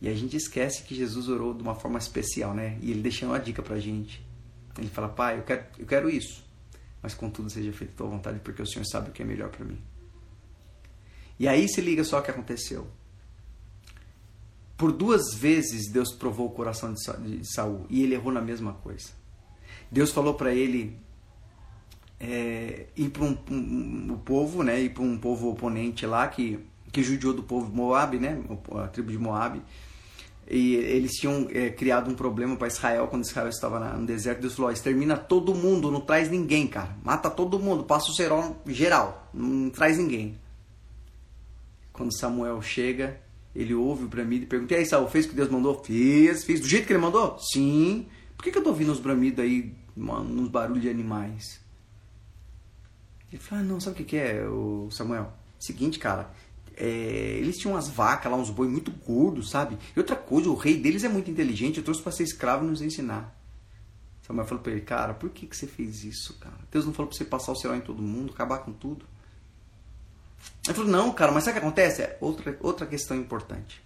[0.02, 2.78] E a gente esquece que Jesus orou de uma forma especial, né?
[2.82, 4.22] E ele deixou uma dica pra gente.
[4.78, 6.44] Ele fala, pai, eu quero, eu quero isso.
[7.02, 9.50] Mas contudo seja feito a tua vontade, porque o Senhor sabe o que é melhor
[9.50, 9.80] para mim.
[11.40, 12.86] E aí se liga só o que aconteceu.
[14.76, 19.23] Por duas vezes Deus provou o coração de Saul e ele errou na mesma coisa.
[19.94, 20.98] Deus falou para ele
[22.20, 26.60] é, ir para um, um, um, povo, né, ir para um povo oponente lá que
[26.92, 28.40] que judiou do povo Moab, né,
[28.76, 29.60] a tribo de Moab.
[30.48, 34.42] E eles tinham é, criado um problema para Israel quando Israel estava no deserto.
[34.42, 36.96] Deus falou: extermina todo mundo, não traz ninguém, cara.
[37.04, 40.38] Mata todo mundo, passa o serol geral, não traz ninguém.
[41.92, 43.20] Quando Samuel chega,
[43.56, 45.82] ele ouve o bramido e pergunta: E aí, Saul, fez o que Deus mandou?
[45.84, 46.60] Fiz, fiz.
[46.60, 47.40] Do jeito que ele mandou?
[47.40, 48.06] Sim.
[48.38, 51.62] Por que, que eu tô ouvindo os bramidos aí, uns barulhos de animais?
[53.32, 55.34] Ele fala: ah, Não, sabe o que, que é, o Samuel?
[55.60, 56.30] Seguinte, cara.
[56.76, 59.78] É, eles tinham umas vacas lá, uns boi muito gordos, sabe?
[59.96, 62.68] E outra coisa, o rei deles é muito inteligente, eu trouxe para ser escravo e
[62.68, 63.40] nos ensinar.
[64.26, 66.58] Samuel falou para ele, cara, por que, que você fez isso, cara?
[66.72, 69.06] Deus não falou para você passar o céu em todo mundo, acabar com tudo.
[70.66, 72.02] Ele falou, não, cara, mas sabe o que acontece?
[72.02, 73.84] É outra, outra questão importante.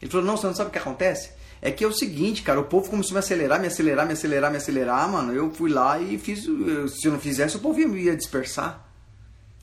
[0.00, 1.32] Ele falou, não, você não sabe o que acontece?
[1.60, 4.12] É que é o seguinte, cara, o povo começou a me acelerar, me acelerar, me
[4.12, 5.32] acelerar, me acelerar, mano.
[5.32, 6.44] Eu fui lá e fiz.
[6.44, 8.86] Se eu não fizesse, o povo ia dispersar.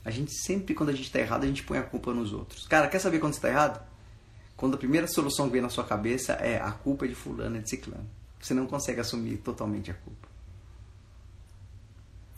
[0.04, 2.66] A gente sempre, quando a gente tá errado, a gente põe a culpa nos outros.
[2.66, 3.84] Cara, quer saber quando você tá errado?
[4.56, 7.56] Quando a primeira solução que vem na sua cabeça é a culpa é de fulano,
[7.56, 8.08] é de ciclano.
[8.40, 10.28] Você não consegue assumir totalmente a culpa.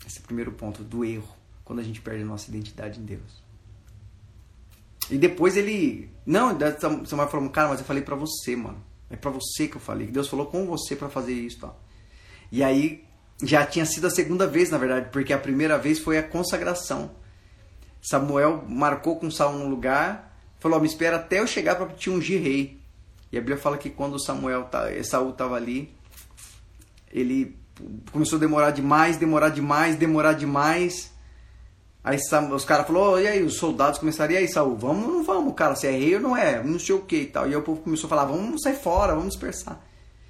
[0.07, 1.29] Esse é o primeiro ponto do erro,
[1.65, 3.43] quando a gente perde a nossa identidade em Deus.
[5.11, 6.11] E depois ele.
[6.25, 6.57] Não,
[7.07, 8.83] Samuel falou, cara, mas eu falei pra você, mano.
[9.11, 10.07] É para você que eu falei.
[10.07, 11.81] Que Deus falou com você para fazer isso, tal.
[12.51, 13.05] E aí
[13.43, 17.11] já tinha sido a segunda vez, na verdade, porque a primeira vez foi a consagração.
[18.01, 22.11] Samuel marcou com Saul um lugar, falou: oh, "Me espera até eu chegar para te
[22.11, 22.81] ungir rei".
[23.31, 25.95] E a Bíblia fala que quando Samuel tá, Saul estava ali,
[27.13, 27.57] ele
[28.11, 31.13] começou a demorar demais, demorar demais, demorar demais.
[32.03, 35.25] Aí os caras falaram, e aí, os soldados começaram, e aí, Saul, vamos ou não
[35.25, 35.75] vamos, cara?
[35.75, 36.63] Se é rei ou não é?
[36.63, 37.47] Não sei o que e tal.
[37.47, 39.81] E aí o povo começou a falar, vamos sair fora, vamos dispersar.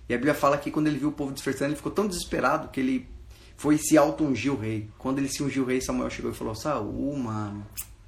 [0.08, 2.68] E a Bíblia fala que quando ele viu o povo dispersando, ele ficou tão desesperado
[2.68, 3.08] que ele
[3.56, 4.88] foi se auto-ungir o rei.
[4.96, 7.66] Quando ele se ungiu o rei, Samuel chegou e falou: Saul, mano,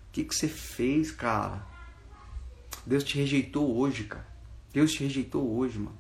[0.08, 1.66] o que, que você fez, cara?
[2.86, 4.26] Deus te rejeitou hoje, cara.
[4.72, 5.99] Deus te rejeitou hoje, mano.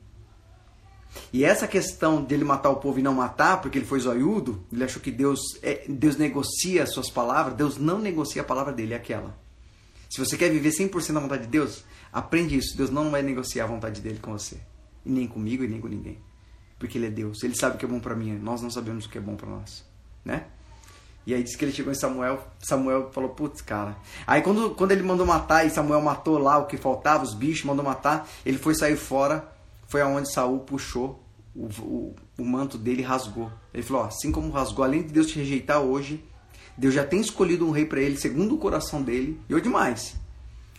[1.32, 4.84] E essa questão dele matar o povo e não matar, porque ele foi zoiudo, ele
[4.84, 7.54] achou que Deus, é, Deus negocia as suas palavras.
[7.54, 9.36] Deus não negocia a palavra dele, é aquela.
[10.08, 12.76] Se você quer viver 100% da vontade de Deus, aprende isso.
[12.76, 14.60] Deus não vai negociar a vontade dele com você.
[15.04, 16.18] E nem comigo e nem com ninguém.
[16.78, 17.42] Porque ele é Deus.
[17.44, 18.36] Ele sabe o que é bom para mim.
[18.38, 19.84] Nós não sabemos o que é bom para nós.
[20.24, 20.46] Né?
[21.26, 22.44] E aí disse que ele chegou em Samuel.
[22.58, 23.96] Samuel falou, putz, cara.
[24.26, 27.64] Aí quando, quando ele mandou matar e Samuel matou lá o que faltava, os bichos,
[27.64, 29.48] mandou matar, ele foi sair fora.
[29.90, 31.20] Foi aonde Saul puxou
[31.52, 33.50] o, o, o manto dele e rasgou.
[33.74, 36.24] Ele falou, ó, assim como rasgou, além de Deus te rejeitar hoje,
[36.78, 39.40] Deus já tem escolhido um rei para ele, segundo o coração dele.
[39.48, 40.14] E o demais.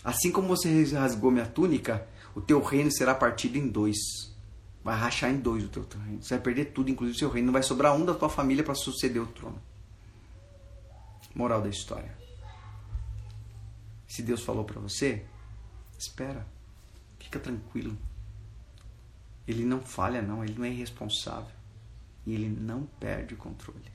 [0.02, 3.98] Assim como você rasgou minha túnica, o teu reino será partido em dois.
[4.82, 6.24] Vai rachar em dois o teu reino.
[6.24, 7.48] Você vai perder tudo, inclusive o seu reino.
[7.48, 9.62] Não vai sobrar um da tua família para suceder o trono.
[11.36, 12.18] Moral da história.
[14.08, 15.26] Se Deus falou para você,
[16.00, 16.48] espera.
[17.20, 17.98] Fica tranquilo.
[19.48, 20.44] Ele não falha, não.
[20.44, 21.52] Ele não é irresponsável.
[22.26, 23.92] E ele não perde o controle.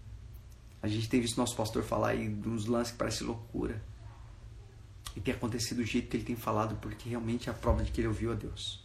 [0.82, 3.82] A gente tem visto nosso pastor falar aí de uns lances que parece loucura
[5.16, 7.90] e ter acontecido do jeito que ele tem falado, porque realmente é a prova de
[7.90, 8.84] que ele ouviu a Deus.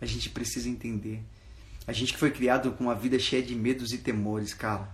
[0.00, 1.22] A gente precisa entender.
[1.86, 4.88] A gente que foi criado com uma vida cheia de medos e temores, cara.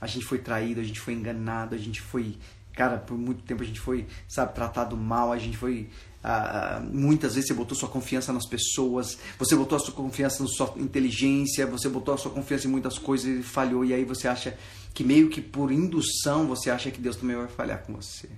[0.00, 2.36] A gente foi traído, a gente foi enganado, a gente foi,
[2.74, 5.88] cara, por muito tempo a gente foi, sabe, tratado mal, a gente foi
[6.26, 10.48] ah, muitas vezes você botou sua confiança nas pessoas, você botou a sua confiança na
[10.48, 14.26] sua inteligência, você botou a sua confiança em muitas coisas e falhou, e aí você
[14.26, 14.56] acha
[14.94, 18.30] que meio que por indução você acha que Deus também vai falhar com você.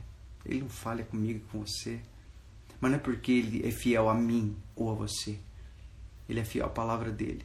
[0.44, 2.00] Ele não falha comigo e com você.
[2.80, 5.38] Mas não é porque ele é fiel a mim ou a você.
[6.28, 7.44] Ele é fiel à palavra dele.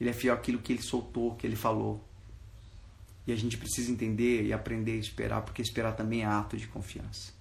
[0.00, 2.04] Ele é fiel àquilo que ele soltou, que ele falou.
[3.26, 6.66] E a gente precisa entender e aprender a esperar, porque esperar também é ato de
[6.66, 7.32] confiança.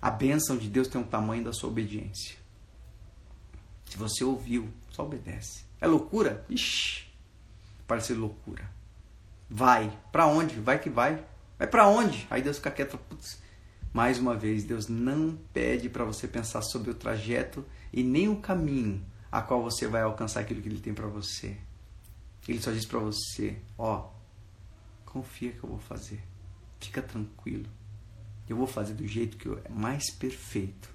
[0.00, 2.36] A bênção de Deus tem o tamanho da sua obediência.
[3.84, 5.64] Se você ouviu, só obedece.
[5.80, 6.44] É loucura?
[6.48, 7.06] Ixi,
[7.86, 8.70] parece loucura.
[9.48, 9.92] Vai.
[10.12, 10.54] Para onde?
[10.60, 11.24] Vai que vai.
[11.58, 12.26] Vai para onde?
[12.30, 12.96] Aí Deus fica quieto.
[12.96, 13.42] Putz,
[13.92, 18.36] mais uma vez, Deus não pede para você pensar sobre o trajeto e nem o
[18.36, 21.56] caminho a qual você vai alcançar aquilo que Ele tem para você.
[22.48, 24.08] Ele só diz para você: ó,
[25.10, 26.22] confia que eu vou fazer.
[26.80, 27.66] Fica tranquilo.
[28.48, 30.88] Eu vou fazer do jeito que é mais perfeito.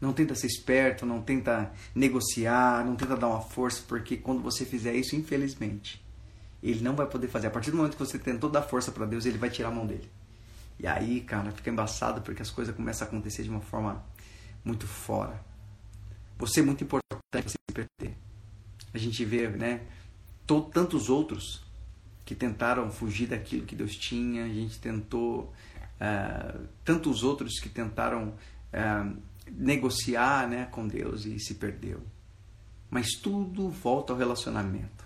[0.00, 4.64] Não tenta ser esperto, não tenta negociar, não tenta dar uma força, porque quando você
[4.64, 6.04] fizer isso, infelizmente,
[6.62, 7.46] ele não vai poder fazer.
[7.46, 9.72] A partir do momento que você tentou dar força para Deus, ele vai tirar a
[9.72, 10.10] mão dele.
[10.78, 14.04] E aí, cara, fica embaçado porque as coisas começam a acontecer de uma forma
[14.64, 15.42] muito fora.
[16.38, 18.16] Você é muito importante para se perder.
[18.92, 19.86] A gente vê, né,
[20.46, 21.63] tantos outros
[22.24, 24.44] que tentaram fugir daquilo que Deus tinha.
[24.44, 25.52] A gente tentou
[26.00, 28.28] uh, tantos outros que tentaram
[28.72, 29.16] uh,
[29.50, 32.00] negociar, né, com Deus e se perdeu.
[32.90, 35.04] Mas tudo volta ao relacionamento.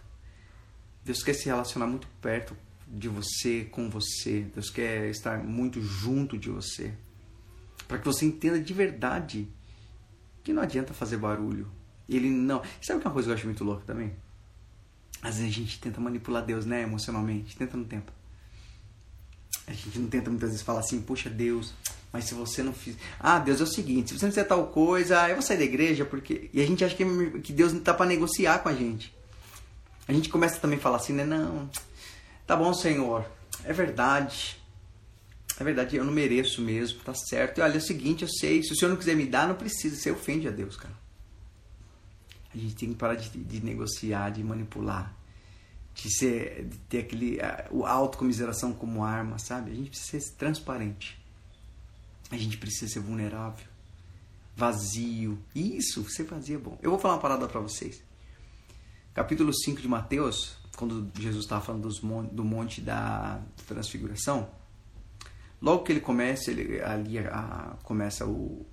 [1.04, 2.56] Deus quer se relacionar muito perto
[2.86, 4.46] de você com você.
[4.54, 6.94] Deus quer estar muito junto de você.
[7.86, 9.48] Para que você entenda de verdade
[10.44, 11.70] que não adianta fazer barulho.
[12.08, 12.62] Ele não.
[12.80, 14.14] Sabe é uma coisa que eu acho muito louca também?
[15.22, 17.56] Às vezes a gente tenta manipular Deus, né, emocionalmente.
[17.56, 18.12] Tenta no tempo.
[19.66, 21.74] A gente não tenta muitas vezes falar assim, puxa Deus,
[22.12, 22.98] mas se você não fizer.
[23.20, 25.64] Ah, Deus é o seguinte, se você não fizer tal coisa, eu vou sair da
[25.64, 26.48] igreja, porque.
[26.52, 27.04] E a gente acha que,
[27.40, 29.14] que Deus não tá para negociar com a gente.
[30.06, 31.24] A gente começa também a falar assim, né?
[31.24, 31.68] Não,
[32.46, 33.26] Tá bom, Senhor,
[33.62, 34.56] é verdade.
[35.60, 37.58] É verdade, eu não mereço mesmo, tá certo.
[37.58, 39.54] E olha, é o seguinte, eu sei, se o Senhor não quiser me dar, não
[39.54, 40.94] precisa, você ofende a Deus, cara.
[42.54, 45.14] A gente tem que parar de, de negociar, de manipular,
[45.94, 47.38] de, ser, de ter aquele,
[47.70, 49.70] o autocomiseração como arma, sabe?
[49.70, 51.18] A gente precisa ser transparente.
[52.30, 53.66] A gente precisa ser vulnerável,
[54.54, 55.38] vazio.
[55.54, 56.78] Isso, ser vazio é bom.
[56.82, 58.02] Eu vou falar uma parada para vocês.
[59.14, 64.48] Capítulo 5 de Mateus, quando Jesus estava falando dos, do monte da transfiguração,
[65.60, 68.64] logo que ele começa, ele, ali a, começa o,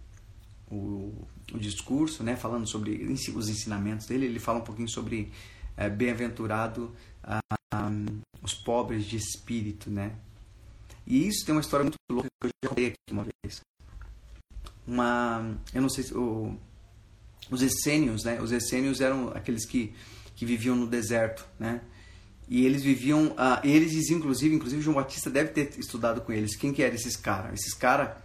[0.75, 5.31] o, o, discurso, né, falando sobre os ensinamentos dele, ele fala um pouquinho sobre
[5.77, 6.93] é, bem-aventurado
[8.41, 10.13] os pobres de espírito, né?
[11.05, 13.61] E isso tem uma história muito louca que eu já contei aqui uma vez.
[14.87, 16.55] Uma, eu não sei se o,
[17.49, 18.39] os essênios, né?
[18.41, 19.93] Os essênios eram aqueles que,
[20.35, 21.81] que viviam no deserto, né?
[22.47, 26.55] E eles viviam, uh, eles diziam, inclusive, inclusive João Batista deve ter estudado com eles.
[26.55, 27.59] Quem que eram esses caras?
[27.59, 28.17] Esses caras,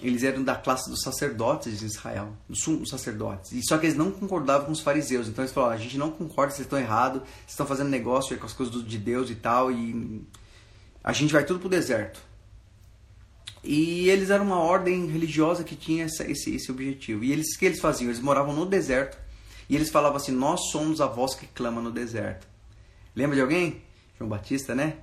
[0.00, 3.52] eles eram da classe dos sacerdotes de Israel, dos sumos sacerdotes.
[3.52, 5.28] E só que eles não concordavam com os fariseus.
[5.28, 8.46] Então eles falaram: a gente não concorda, vocês estão errados, vocês estão fazendo negócio com
[8.46, 10.24] as coisas de Deus e tal, e
[11.02, 12.20] a gente vai tudo pro deserto.
[13.64, 17.24] E eles eram uma ordem religiosa que tinha essa, esse, esse objetivo.
[17.24, 18.08] E eles, que eles faziam?
[18.08, 19.18] Eles moravam no deserto
[19.68, 22.46] e eles falavam assim: Nós somos a voz que clama no deserto.
[23.16, 23.82] Lembra de alguém?
[24.16, 24.98] João Batista, né?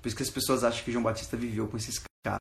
[0.00, 2.40] Por isso que as pessoas acham que João Batista viveu com esses caras.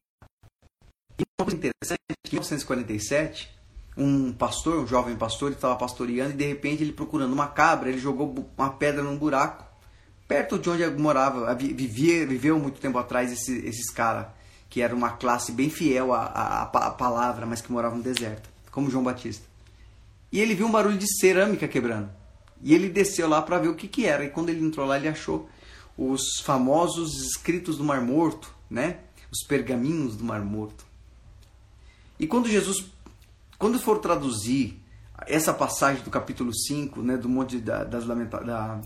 [1.41, 3.49] Uma coisa interessante, em 1947,
[3.97, 7.89] um pastor, um jovem pastor, ele estava pastoreando e de repente ele procurando uma cabra,
[7.89, 9.65] ele jogou uma pedra num buraco
[10.27, 14.27] perto de onde morava, vivia, viveu muito tempo atrás esses, esses caras
[14.69, 18.47] que era uma classe bem fiel à, à, à, palavra, mas que morava no deserto,
[18.69, 19.43] como João Batista.
[20.31, 22.11] E ele viu um barulho de cerâmica quebrando.
[22.61, 24.23] E ele desceu lá para ver o que, que era.
[24.23, 25.49] E quando ele entrou lá, ele achou
[25.97, 28.99] os famosos escritos do Mar Morto, né?
[29.31, 30.90] Os pergaminhos do Mar Morto.
[32.21, 32.85] E quando Jesus,
[33.57, 34.79] quando for traduzir
[35.25, 38.79] essa passagem do capítulo 5, né, do monte da, das, da,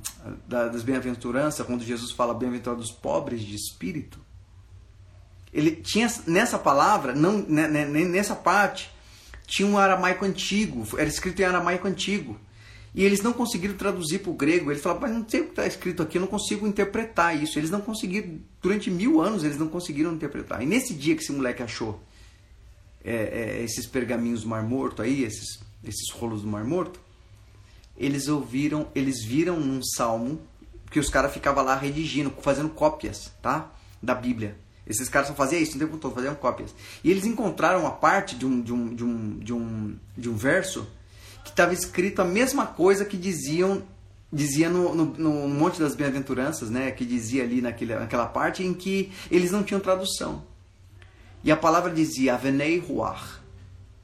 [0.48, 4.22] da, das bem-aventuranças, quando Jesus fala bem-aventurados pobres de espírito,
[5.52, 8.90] ele tinha nessa palavra, não né, né, nessa parte,
[9.46, 12.40] tinha um aramaico antigo, era escrito em aramaico antigo.
[12.94, 14.72] E eles não conseguiram traduzir para o grego.
[14.72, 17.60] Eles falaram, mas não sei o que está escrito aqui, eu não consigo interpretar isso.
[17.60, 20.62] Eles não conseguiram, durante mil anos, eles não conseguiram interpretar.
[20.64, 22.02] E nesse dia que esse moleque achou
[23.06, 27.00] é, é, esses pergaminhos do Mar Morto aí, esses, esses rolos do Mar Morto,
[27.96, 30.42] eles ouviram, eles viram num salmo
[30.90, 33.72] que os caras ficavam lá redigindo, fazendo cópias, tá?
[34.02, 34.58] Da Bíblia.
[34.88, 36.74] Esses caras só faziam isso o tempo todo, faziam cópias.
[37.04, 40.36] E eles encontraram uma parte de um, de um, de um, de um, de um
[40.36, 40.88] verso
[41.44, 43.84] que estava escrito a mesma coisa que diziam
[44.34, 48.74] dizia no, no, no Monte das Bem-aventuranças, né, que dizia ali naquele, naquela parte em
[48.74, 50.44] que eles não tinham tradução.
[51.46, 53.40] E a palavra dizia Avenei Ruach.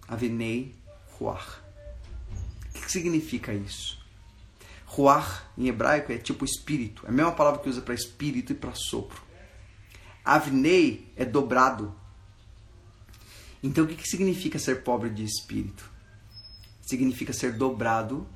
[0.08, 0.76] Avenei
[1.18, 1.60] Ruach.
[2.70, 4.00] O que, significa isso?
[4.86, 7.04] Ruach em hebraico é tipo espírito.
[7.08, 9.20] É a mesma palavra que usa para espírito e para sopro.
[10.24, 11.96] Avnei é dobrado.
[13.64, 15.90] Então o que, significa ser pobre de espírito?
[16.80, 18.28] Significa ser dobrado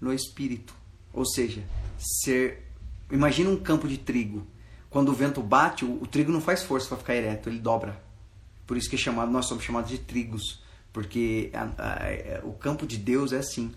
[0.00, 0.74] no espírito.
[1.12, 1.62] Ou seja,
[1.98, 2.66] ser.
[3.10, 4.46] Imagina um campo de trigo.
[4.88, 8.03] Quando o vento bate, o trigo não faz força para ficar ereto, ele dobra.
[8.66, 10.62] Por isso que é chamado, nós somos chamados de trigos.
[10.92, 13.72] Porque a, a, a, o campo de Deus é assim.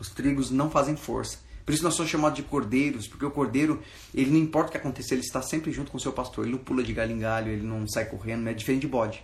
[0.00, 1.38] Os trigos não fazem força.
[1.64, 3.80] Por isso nós somos chamados de cordeiros, porque o cordeiro,
[4.12, 6.44] ele não importa o que acontecer, ele está sempre junto com o seu pastor.
[6.44, 9.22] Ele não pula de galho em galho, ele não sai correndo, é diferente de bode.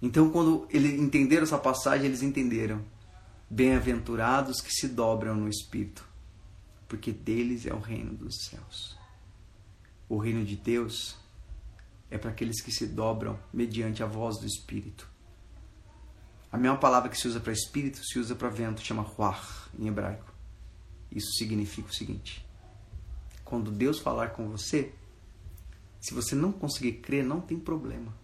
[0.00, 2.84] Então, quando eles entenderam essa passagem, eles entenderam.
[3.50, 6.06] Bem-aventurados que se dobram no Espírito,
[6.86, 8.96] porque deles é o reino dos céus.
[10.06, 11.16] O reino de Deus
[12.10, 15.08] é para aqueles que se dobram mediante a voz do Espírito.
[16.50, 19.86] A mesma palavra que se usa para espírito se usa para vento, chama ruach em
[19.86, 20.32] hebraico.
[21.12, 22.46] Isso significa o seguinte:
[23.44, 24.92] quando Deus falar com você,
[26.00, 28.14] se você não conseguir crer, não tem problema.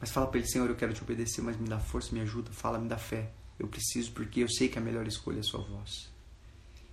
[0.00, 2.52] Mas fala para ele, Senhor, eu quero te obedecer, mas me dá força, me ajuda,
[2.52, 3.32] fala, me dá fé.
[3.58, 6.12] Eu preciso porque eu sei que a melhor escolha é a sua voz.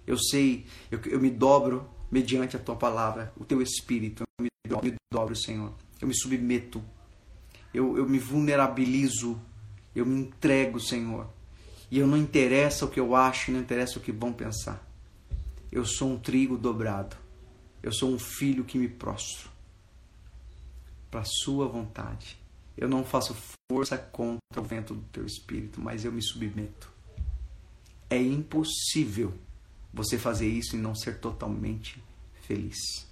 [0.08, 4.24] Eu sei, eu, eu me dobro mediante a tua palavra, o teu espírito.
[4.40, 5.72] Eu me dobro, me dobro Senhor.
[6.02, 6.84] Eu me submeto.
[7.74, 9.40] Eu, eu me vulnerabilizo.
[9.96, 11.28] Eu me entrego, Senhor.
[11.90, 14.86] E eu não interessa o que eu acho, não interessa o que vão pensar.
[15.72, 17.16] Eu sou um trigo dobrado.
[17.82, 19.50] Eu sou um filho que me prostro
[21.12, 22.38] para a sua vontade.
[22.78, 23.36] Eu não faço
[23.72, 26.92] força contra o vento do teu espírito, mas eu me submeto.
[28.10, 29.34] É impossível
[29.94, 32.04] você fazer isso e não ser totalmente
[32.42, 33.05] feliz.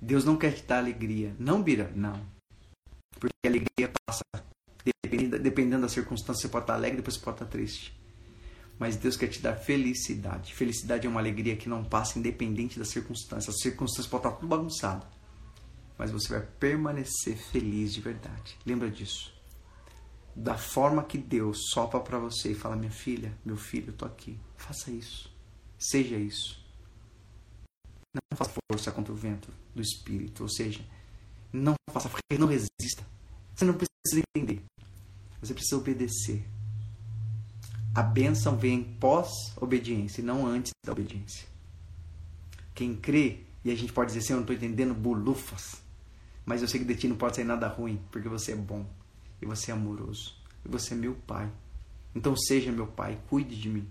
[0.00, 1.34] Deus não quer te dar alegria.
[1.38, 2.20] Não, Bira, não.
[3.18, 4.22] Porque a alegria passa.
[5.40, 7.98] Dependendo, da circunstância, você pode estar alegre, depois você pode estar triste.
[8.78, 10.52] Mas Deus quer te dar felicidade.
[10.52, 13.54] Felicidade é uma alegria que não passa independente das circunstâncias.
[13.54, 15.06] As circunstâncias podem estar tudo bagunçado.
[15.96, 18.58] Mas você vai permanecer feliz de verdade.
[18.66, 19.32] Lembra disso.
[20.34, 24.04] Da forma que Deus sopra para você e fala: Minha filha, meu filho, eu tô
[24.04, 24.36] aqui.
[24.56, 25.32] Faça isso.
[25.78, 26.60] Seja isso.
[28.12, 30.42] Não faça força contra o vento do Espírito.
[30.42, 30.80] Ou seja,
[31.52, 33.04] não faça, não resista.
[33.54, 34.62] Você não precisa entender.
[35.40, 36.44] Você precisa obedecer.
[37.94, 41.46] A bênção vem pós-obediência e não antes da obediência.
[42.74, 45.80] Quem crê, e a gente pode dizer assim, eu não estou entendendo bulufas,
[46.44, 48.84] mas eu sei que de ti não pode sair nada ruim, porque você é bom,
[49.40, 51.50] e você é amoroso, e você é meu pai.
[52.14, 53.82] Então seja meu pai, cuide de mim.